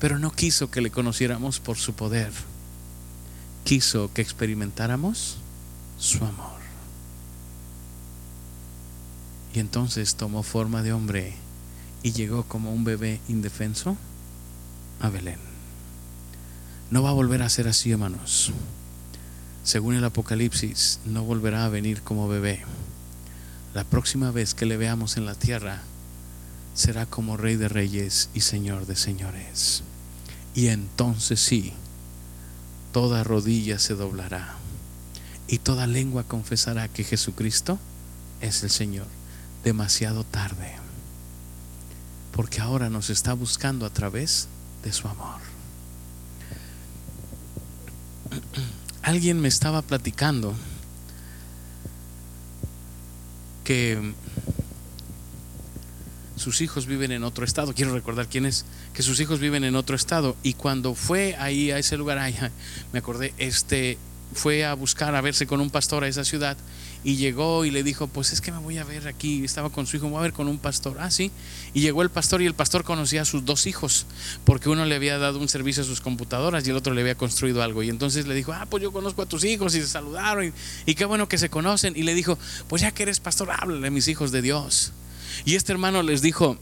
[0.00, 2.32] Pero no quiso que le conociéramos por su poder.
[3.64, 5.38] Quiso que experimentáramos
[5.98, 6.55] su amor.
[9.54, 11.34] Y entonces tomó forma de hombre
[12.02, 13.96] y llegó como un bebé indefenso
[15.00, 15.38] a Belén.
[16.90, 18.52] No va a volver a ser así, hermanos.
[19.64, 22.62] Según el Apocalipsis, no volverá a venir como bebé.
[23.74, 25.82] La próxima vez que le veamos en la tierra,
[26.74, 29.82] será como Rey de Reyes y Señor de Señores.
[30.54, 31.72] Y entonces sí,
[32.92, 34.54] toda rodilla se doblará
[35.48, 37.78] y toda lengua confesará que Jesucristo
[38.40, 39.06] es el Señor
[39.66, 40.76] demasiado tarde,
[42.30, 44.46] porque ahora nos está buscando a través
[44.84, 45.40] de su amor.
[49.02, 50.54] Alguien me estaba platicando
[53.64, 54.14] que
[56.36, 57.74] sus hijos viven en otro estado.
[57.74, 60.36] Quiero recordar quién es, que sus hijos viven en otro estado.
[60.44, 62.20] Y cuando fue ahí a ese lugar,
[62.92, 63.98] me acordé, este,
[64.32, 66.56] fue a buscar a verse con un pastor a esa ciudad
[67.06, 69.86] y llegó y le dijo, pues es que me voy a ver aquí, estaba con
[69.86, 71.30] su hijo, me voy a ver con un pastor, ah, sí,
[71.72, 74.06] y llegó el pastor y el pastor conocía a sus dos hijos,
[74.44, 77.14] porque uno le había dado un servicio a sus computadoras y el otro le había
[77.14, 79.86] construido algo, y entonces le dijo, ah, pues yo conozco a tus hijos y se
[79.86, 80.52] saludaron,
[80.84, 83.86] y, qué bueno que se conocen, y le dijo, pues ya que eres pastor, háblale
[83.86, 84.90] a mis hijos de Dios.
[85.44, 86.58] Y este hermano les dijo,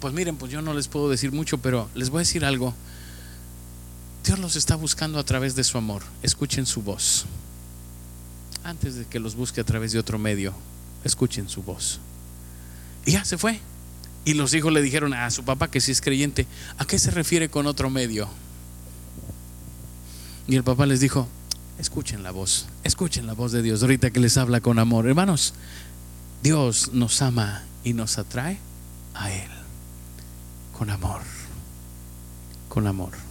[0.00, 2.74] pues miren, pues yo no les puedo decir mucho, pero les voy a decir algo.
[4.24, 6.02] Dios los está buscando a través de su amor.
[6.24, 7.26] Escuchen su voz
[8.66, 10.52] antes de que los busque a través de otro medio,
[11.04, 12.00] escuchen su voz.
[13.04, 13.60] Y ya se fue.
[14.24, 17.12] Y los hijos le dijeron a su papá que si es creyente, ¿a qué se
[17.12, 18.28] refiere con otro medio?
[20.48, 21.28] Y el papá les dijo,
[21.78, 25.06] escuchen la voz, escuchen la voz de Dios, ahorita que les habla con amor.
[25.06, 25.54] Hermanos,
[26.42, 28.58] Dios nos ama y nos atrae
[29.14, 29.50] a Él,
[30.76, 31.22] con amor,
[32.68, 33.25] con amor.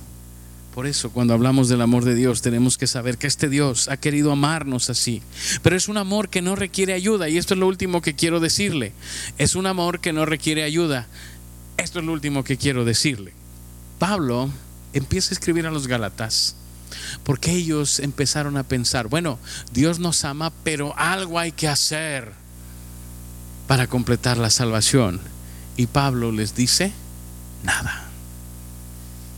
[0.75, 3.95] Por eso cuando hablamos del amor de Dios tenemos que saber que este Dios ha
[3.95, 5.21] querido amarnos así.
[5.63, 7.29] Pero es un amor que no requiere ayuda.
[7.29, 8.91] Y esto es lo último que quiero decirle.
[9.37, 11.07] Es un amor que no requiere ayuda.
[11.77, 13.31] Esto es lo último que quiero decirle.
[13.99, 14.49] Pablo
[14.91, 16.57] empieza a escribir a los Gálatas.
[17.23, 19.39] Porque ellos empezaron a pensar, bueno,
[19.71, 22.33] Dios nos ama, pero algo hay que hacer
[23.65, 25.21] para completar la salvación.
[25.77, 26.91] Y Pablo les dice,
[27.63, 28.09] nada.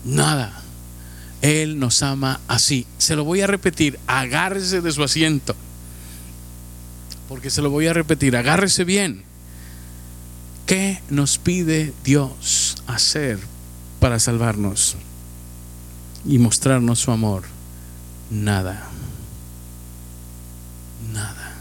[0.04, 0.64] Nada.
[1.48, 2.86] Él nos ama así.
[2.98, 5.56] Se lo voy a repetir, agárrese de su asiento.
[7.30, 9.24] porque se lo voy a repetir, agárrese bien.
[10.66, 13.38] ¿Qué nos pide Dios hacer
[14.00, 14.96] para salvarnos
[16.26, 17.44] y mostrarnos su amor?
[18.30, 18.88] Nada.
[21.14, 21.54] Nada.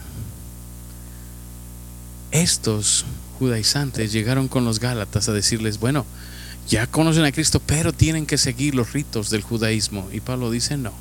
[2.30, 3.04] Estos
[3.38, 6.06] judaizantes llegaron con los Gálatas a decirles, bueno,
[6.68, 10.08] ya conocen a Cristo, pero tienen que seguir los ritos del judaísmo.
[10.12, 10.92] Y Pablo dice, no.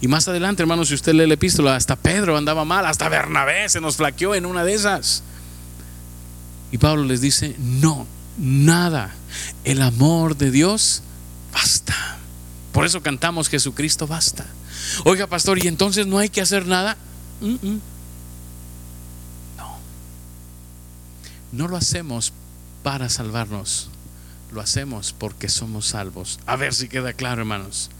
[0.00, 3.68] Y más adelante, hermanos, si usted lee la epístola, hasta Pedro andaba mal, hasta Bernabé
[3.68, 5.22] se nos flaqueó en una de esas.
[6.72, 8.06] Y Pablo les dice, no,
[8.38, 9.14] nada.
[9.64, 11.02] El amor de Dios
[11.52, 12.18] basta.
[12.72, 14.46] Por eso cantamos Jesucristo basta.
[15.04, 16.96] Oiga, pastor, ¿y entonces no hay que hacer nada?
[17.40, 17.68] No.
[21.52, 22.32] No lo hacemos
[22.82, 23.90] para salvarnos.
[24.52, 26.40] Lo hacemos porque somos salvos.
[26.46, 27.90] A ver si queda claro, hermanos.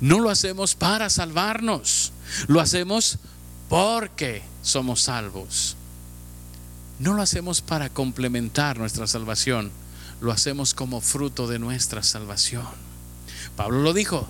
[0.00, 2.12] No lo hacemos para salvarnos.
[2.48, 3.18] Lo hacemos
[3.68, 5.76] porque somos salvos.
[6.98, 9.70] No lo hacemos para complementar nuestra salvación.
[10.20, 12.66] Lo hacemos como fruto de nuestra salvación.
[13.56, 14.28] Pablo lo dijo,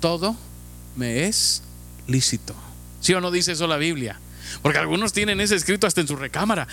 [0.00, 0.36] todo
[0.96, 1.62] me es
[2.06, 2.54] lícito.
[3.00, 4.18] ¿Sí o no dice eso la Biblia?
[4.60, 6.68] Porque algunos tienen ese escrito hasta en su recámara.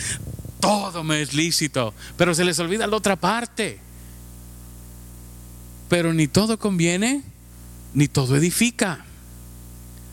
[0.60, 1.94] Todo me es lícito.
[2.18, 3.80] Pero se les olvida la otra parte.
[5.90, 7.24] Pero ni todo conviene,
[7.94, 9.06] ni todo edifica.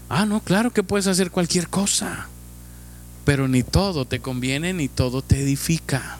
[0.08, 2.28] Ah, no, claro que puedes hacer cualquier cosa.
[3.24, 6.18] Pero ni todo te conviene, ni todo te edifica.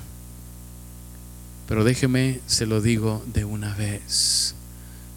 [1.67, 4.55] Pero déjeme, se lo digo de una vez.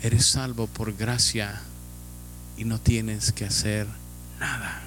[0.01, 1.61] Eres salvo por gracia
[2.57, 3.87] y no tienes que hacer
[4.39, 4.81] nada.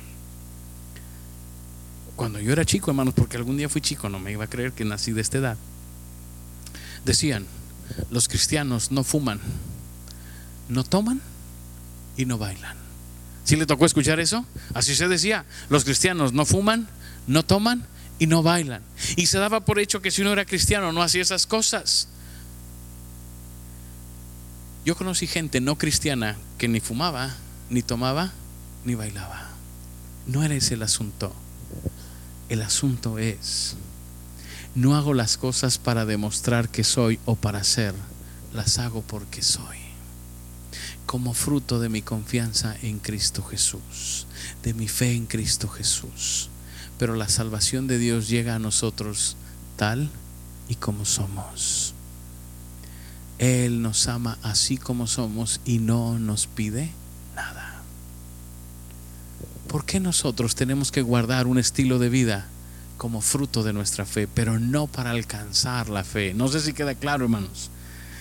[2.16, 4.72] Cuando yo era chico, hermanos, porque algún día fui chico, no me iba a creer
[4.72, 5.57] que nací de esta edad.
[7.05, 7.46] Decían,
[8.10, 9.40] los cristianos no fuman,
[10.68, 11.20] no toman
[12.16, 12.76] y no bailan.
[13.44, 14.44] ¿Sí le tocó escuchar eso?
[14.74, 16.88] Así se decía, los cristianos no fuman,
[17.26, 17.86] no toman
[18.18, 18.82] y no bailan.
[19.16, 22.08] Y se daba por hecho que si uno era cristiano no hacía esas cosas.
[24.84, 27.34] Yo conocí gente no cristiana que ni fumaba,
[27.70, 28.32] ni tomaba,
[28.84, 29.48] ni bailaba.
[30.26, 31.32] No era ese el asunto.
[32.48, 33.76] El asunto es,
[34.74, 37.94] no hago las cosas para demostrar que soy o para ser,
[38.54, 39.78] las hago porque soy.
[41.04, 44.26] Como fruto de mi confianza en Cristo Jesús,
[44.62, 46.48] de mi fe en Cristo Jesús.
[46.98, 49.36] Pero la salvación de Dios llega a nosotros
[49.76, 50.08] tal
[50.68, 51.94] y como somos.
[53.38, 56.92] Él nos ama así como somos y no nos pide
[57.34, 57.82] nada.
[59.68, 62.46] ¿Por qué nosotros tenemos que guardar un estilo de vida
[63.03, 66.34] como fruto de nuestra fe, pero no para alcanzar la fe?
[66.34, 67.68] No sé si queda claro, hermanos.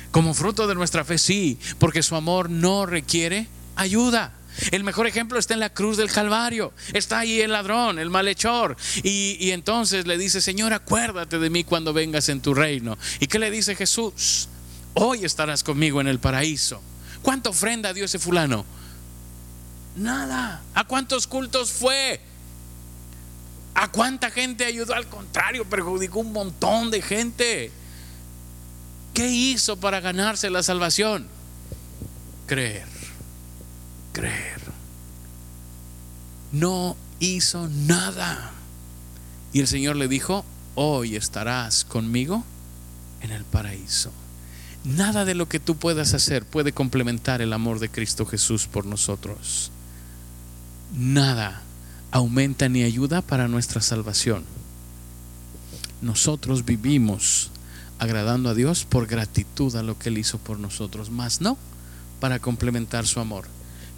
[0.10, 4.34] Como fruto de nuestra fe, sí, porque su amor no requiere ayuda.
[4.72, 6.74] El mejor ejemplo está en la cruz del Calvario.
[6.94, 8.76] Está ahí el ladrón, el malhechor.
[9.04, 12.98] Y, y, entonces le dice, Señor, acuérdate de mí cuando vengas en tu reino.
[13.20, 14.50] ¿Y qué le dice Jesús?
[14.96, 16.82] Hoy estarás conmigo en el paraíso.
[17.22, 18.66] ¿Cuánta ofrenda dio ese fulano?
[19.96, 20.64] Nada.
[20.74, 22.31] ¿A cuántos cultos fue?
[23.74, 24.94] ¿A cuánta gente ayudó?
[24.94, 27.72] Al contrario, perjudicó un montón de gente.
[29.14, 31.28] ¿Qué hizo para ganarse la salvación?
[32.48, 32.88] Creer.
[34.14, 34.62] Creer.
[36.52, 38.52] No hizo nada.
[39.54, 40.46] Y el Señor le dijo,
[40.76, 42.44] hoy estarás conmigo
[43.22, 44.12] en el paraíso.
[44.84, 48.86] Nada de lo que tú puedas hacer puede complementar el amor de Cristo Jesús por
[48.86, 49.72] nosotros.
[50.94, 51.62] Nada
[52.12, 54.43] aumenta ni ayuda para nuestra salvación.
[56.01, 57.51] Nosotros vivimos
[57.99, 61.57] agradando a Dios por gratitud a lo que Él hizo por nosotros, más no
[62.20, 63.45] para complementar su amor.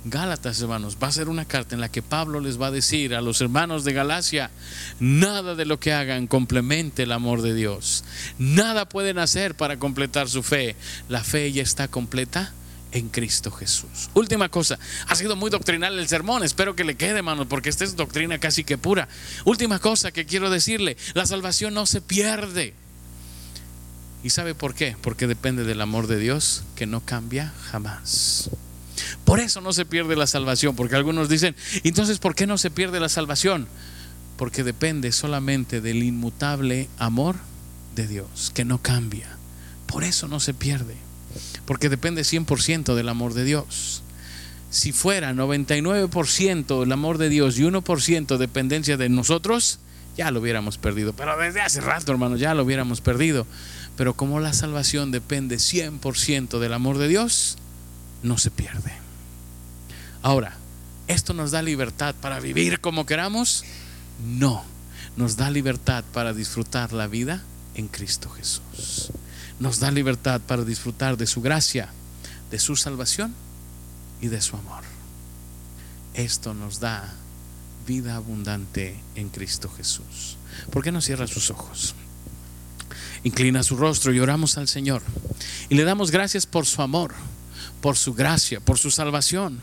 [0.05, 3.15] Gálatas, hermanos, va a ser una carta en la que Pablo les va a decir
[3.15, 4.51] a los hermanos de Galacia,
[4.99, 8.03] nada de lo que hagan complemente el amor de Dios.
[8.37, 10.75] Nada pueden hacer para completar su fe.
[11.07, 12.51] La fe ya está completa
[12.93, 14.09] en Cristo Jesús.
[14.13, 17.83] Última cosa, ha sido muy doctrinal el sermón, espero que le quede, hermanos, porque esta
[17.83, 19.09] es doctrina casi que pura.
[19.45, 22.73] Última cosa que quiero decirle, la salvación no se pierde.
[24.23, 24.95] ¿Y sabe por qué?
[25.01, 28.49] Porque depende del amor de Dios que no cambia jamás.
[29.25, 32.69] Por eso no se pierde la salvación, porque algunos dicen, entonces, ¿por qué no se
[32.71, 33.67] pierde la salvación?
[34.37, 37.37] Porque depende solamente del inmutable amor
[37.95, 39.37] de Dios, que no cambia.
[39.87, 40.95] Por eso no se pierde,
[41.65, 44.03] porque depende 100% del amor de Dios.
[44.69, 49.79] Si fuera 99% el amor de Dios y 1% dependencia de nosotros,
[50.17, 51.13] ya lo hubiéramos perdido.
[51.13, 53.45] Pero desde hace rato, hermanos, ya lo hubiéramos perdido.
[53.97, 57.57] Pero como la salvación depende 100% del amor de Dios,
[58.23, 58.91] no se pierde.
[60.23, 60.57] Ahora,
[61.07, 63.63] ¿esto nos da libertad para vivir como queramos?
[64.25, 64.63] No.
[65.15, 67.43] nos da libertad para disfrutar la vida
[67.75, 69.11] en Cristo Jesús.
[69.59, 71.89] Nos da libertad para disfrutar de su gracia,
[72.51, 73.33] de su salvación
[74.21, 74.83] y de su amor.
[76.13, 77.13] Esto nos da
[77.87, 80.37] vida abundante en Cristo Jesús.
[80.71, 81.95] ¿Por qué no cierra sus ojos?
[83.23, 85.01] Inclina su rostro y oramos al Señor.
[85.69, 87.13] Y le damos gracias por su amor,
[87.81, 89.59] por su gracia, por su salvación.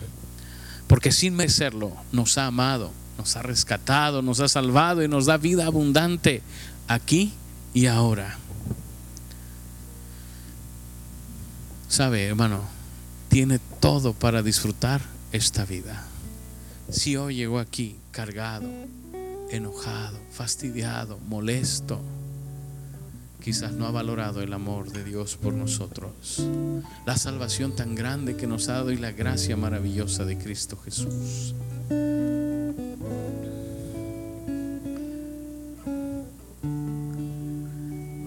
[0.87, 5.37] Porque sin merecerlo nos ha amado, nos ha rescatado, nos ha salvado y nos da
[5.37, 6.43] vida abundante
[6.89, 7.33] aquí
[7.75, 8.40] y ahora.
[11.91, 12.61] Sabe, hermano,
[13.31, 15.01] tiene todo para disfrutar
[15.33, 16.05] esta vida.
[16.89, 18.69] Si hoy llegó aquí cargado,
[19.51, 22.01] enojado, fastidiado, molesto,
[23.43, 26.47] quizás no ha valorado el amor de Dios por nosotros,
[27.07, 31.57] la salvación tan grande que nos ha dado y la gracia maravillosa de Cristo Jesús.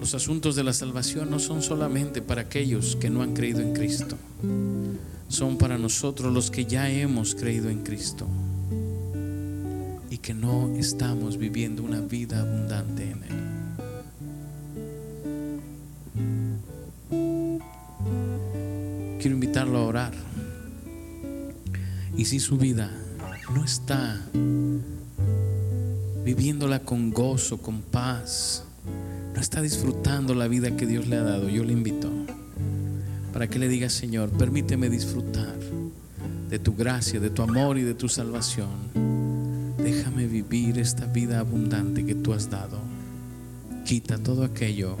[0.04, 3.72] Los asuntos de la salvación no son solamente para aquellos que no han creído en
[3.72, 4.18] Cristo,
[5.28, 8.26] son para nosotros los que ya hemos creído en Cristo
[10.10, 13.32] y que no estamos viviendo una vida abundante en Él.
[19.18, 20.12] Quiero invitarlo a orar.
[22.14, 22.90] Y si su vida
[23.54, 24.20] no está
[26.26, 28.63] viviéndola con gozo, con paz,
[29.34, 32.10] no está disfrutando la vida que Dios le ha dado, yo le invito
[33.32, 35.58] para que le diga, Señor, permíteme disfrutar
[36.48, 38.68] de tu gracia, de tu amor y de tu salvación.
[39.76, 42.78] Déjame vivir esta vida abundante que tú has dado.
[43.84, 44.96] Quita todo aquello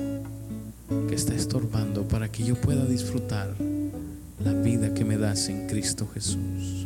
[1.08, 3.54] que está estorbando para que yo pueda disfrutar
[4.42, 6.83] la vida que me das en Cristo Jesús.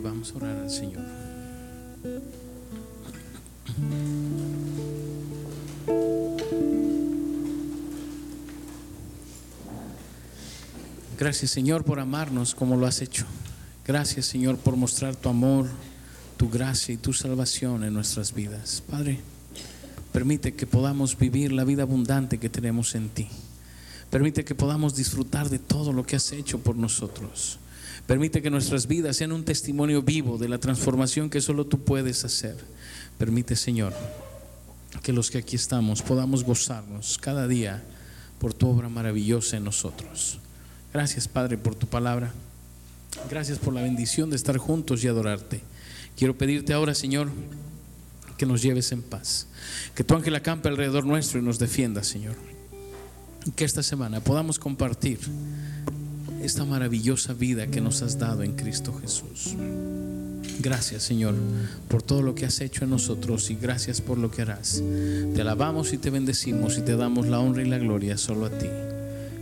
[0.00, 1.04] Vamos a orar al Señor.
[11.18, 13.26] Gracias Señor por amarnos como lo has hecho.
[13.86, 15.66] Gracias Señor por mostrar tu amor,
[16.36, 18.82] tu gracia y tu salvación en nuestras vidas.
[18.88, 19.20] Padre,
[20.12, 23.28] permite que podamos vivir la vida abundante que tenemos en ti.
[24.10, 27.58] Permite que podamos disfrutar de todo lo que has hecho por nosotros.
[28.08, 32.24] Permite que nuestras vidas sean un testimonio vivo de la transformación que solo tú puedes
[32.24, 32.56] hacer.
[33.18, 33.92] Permite, Señor,
[35.02, 37.84] que los que aquí estamos podamos gozarnos cada día
[38.40, 40.38] por tu obra maravillosa en nosotros.
[40.90, 42.32] Gracias, Padre, por tu palabra.
[43.28, 45.60] Gracias por la bendición de estar juntos y adorarte.
[46.16, 47.28] Quiero pedirte ahora, Señor,
[48.38, 49.48] que nos lleves en paz.
[49.94, 52.36] Que tu ángel acampe alrededor nuestro y nos defienda, Señor.
[53.54, 55.18] Que esta semana podamos compartir
[56.42, 59.54] esta maravillosa vida que nos has dado en Cristo Jesús.
[60.60, 61.34] Gracias Señor
[61.88, 64.82] por todo lo que has hecho en nosotros y gracias por lo que harás.
[65.34, 68.50] Te alabamos y te bendecimos y te damos la honra y la gloria solo a
[68.50, 68.68] ti.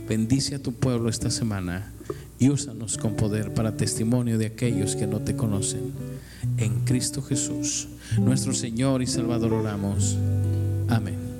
[0.07, 1.91] Bendice a tu pueblo esta semana
[2.39, 5.91] y úsanos con poder para testimonio de aquellos que no te conocen.
[6.57, 7.87] En Cristo Jesús,
[8.19, 10.17] nuestro Señor y Salvador oramos.
[10.87, 11.26] Amén.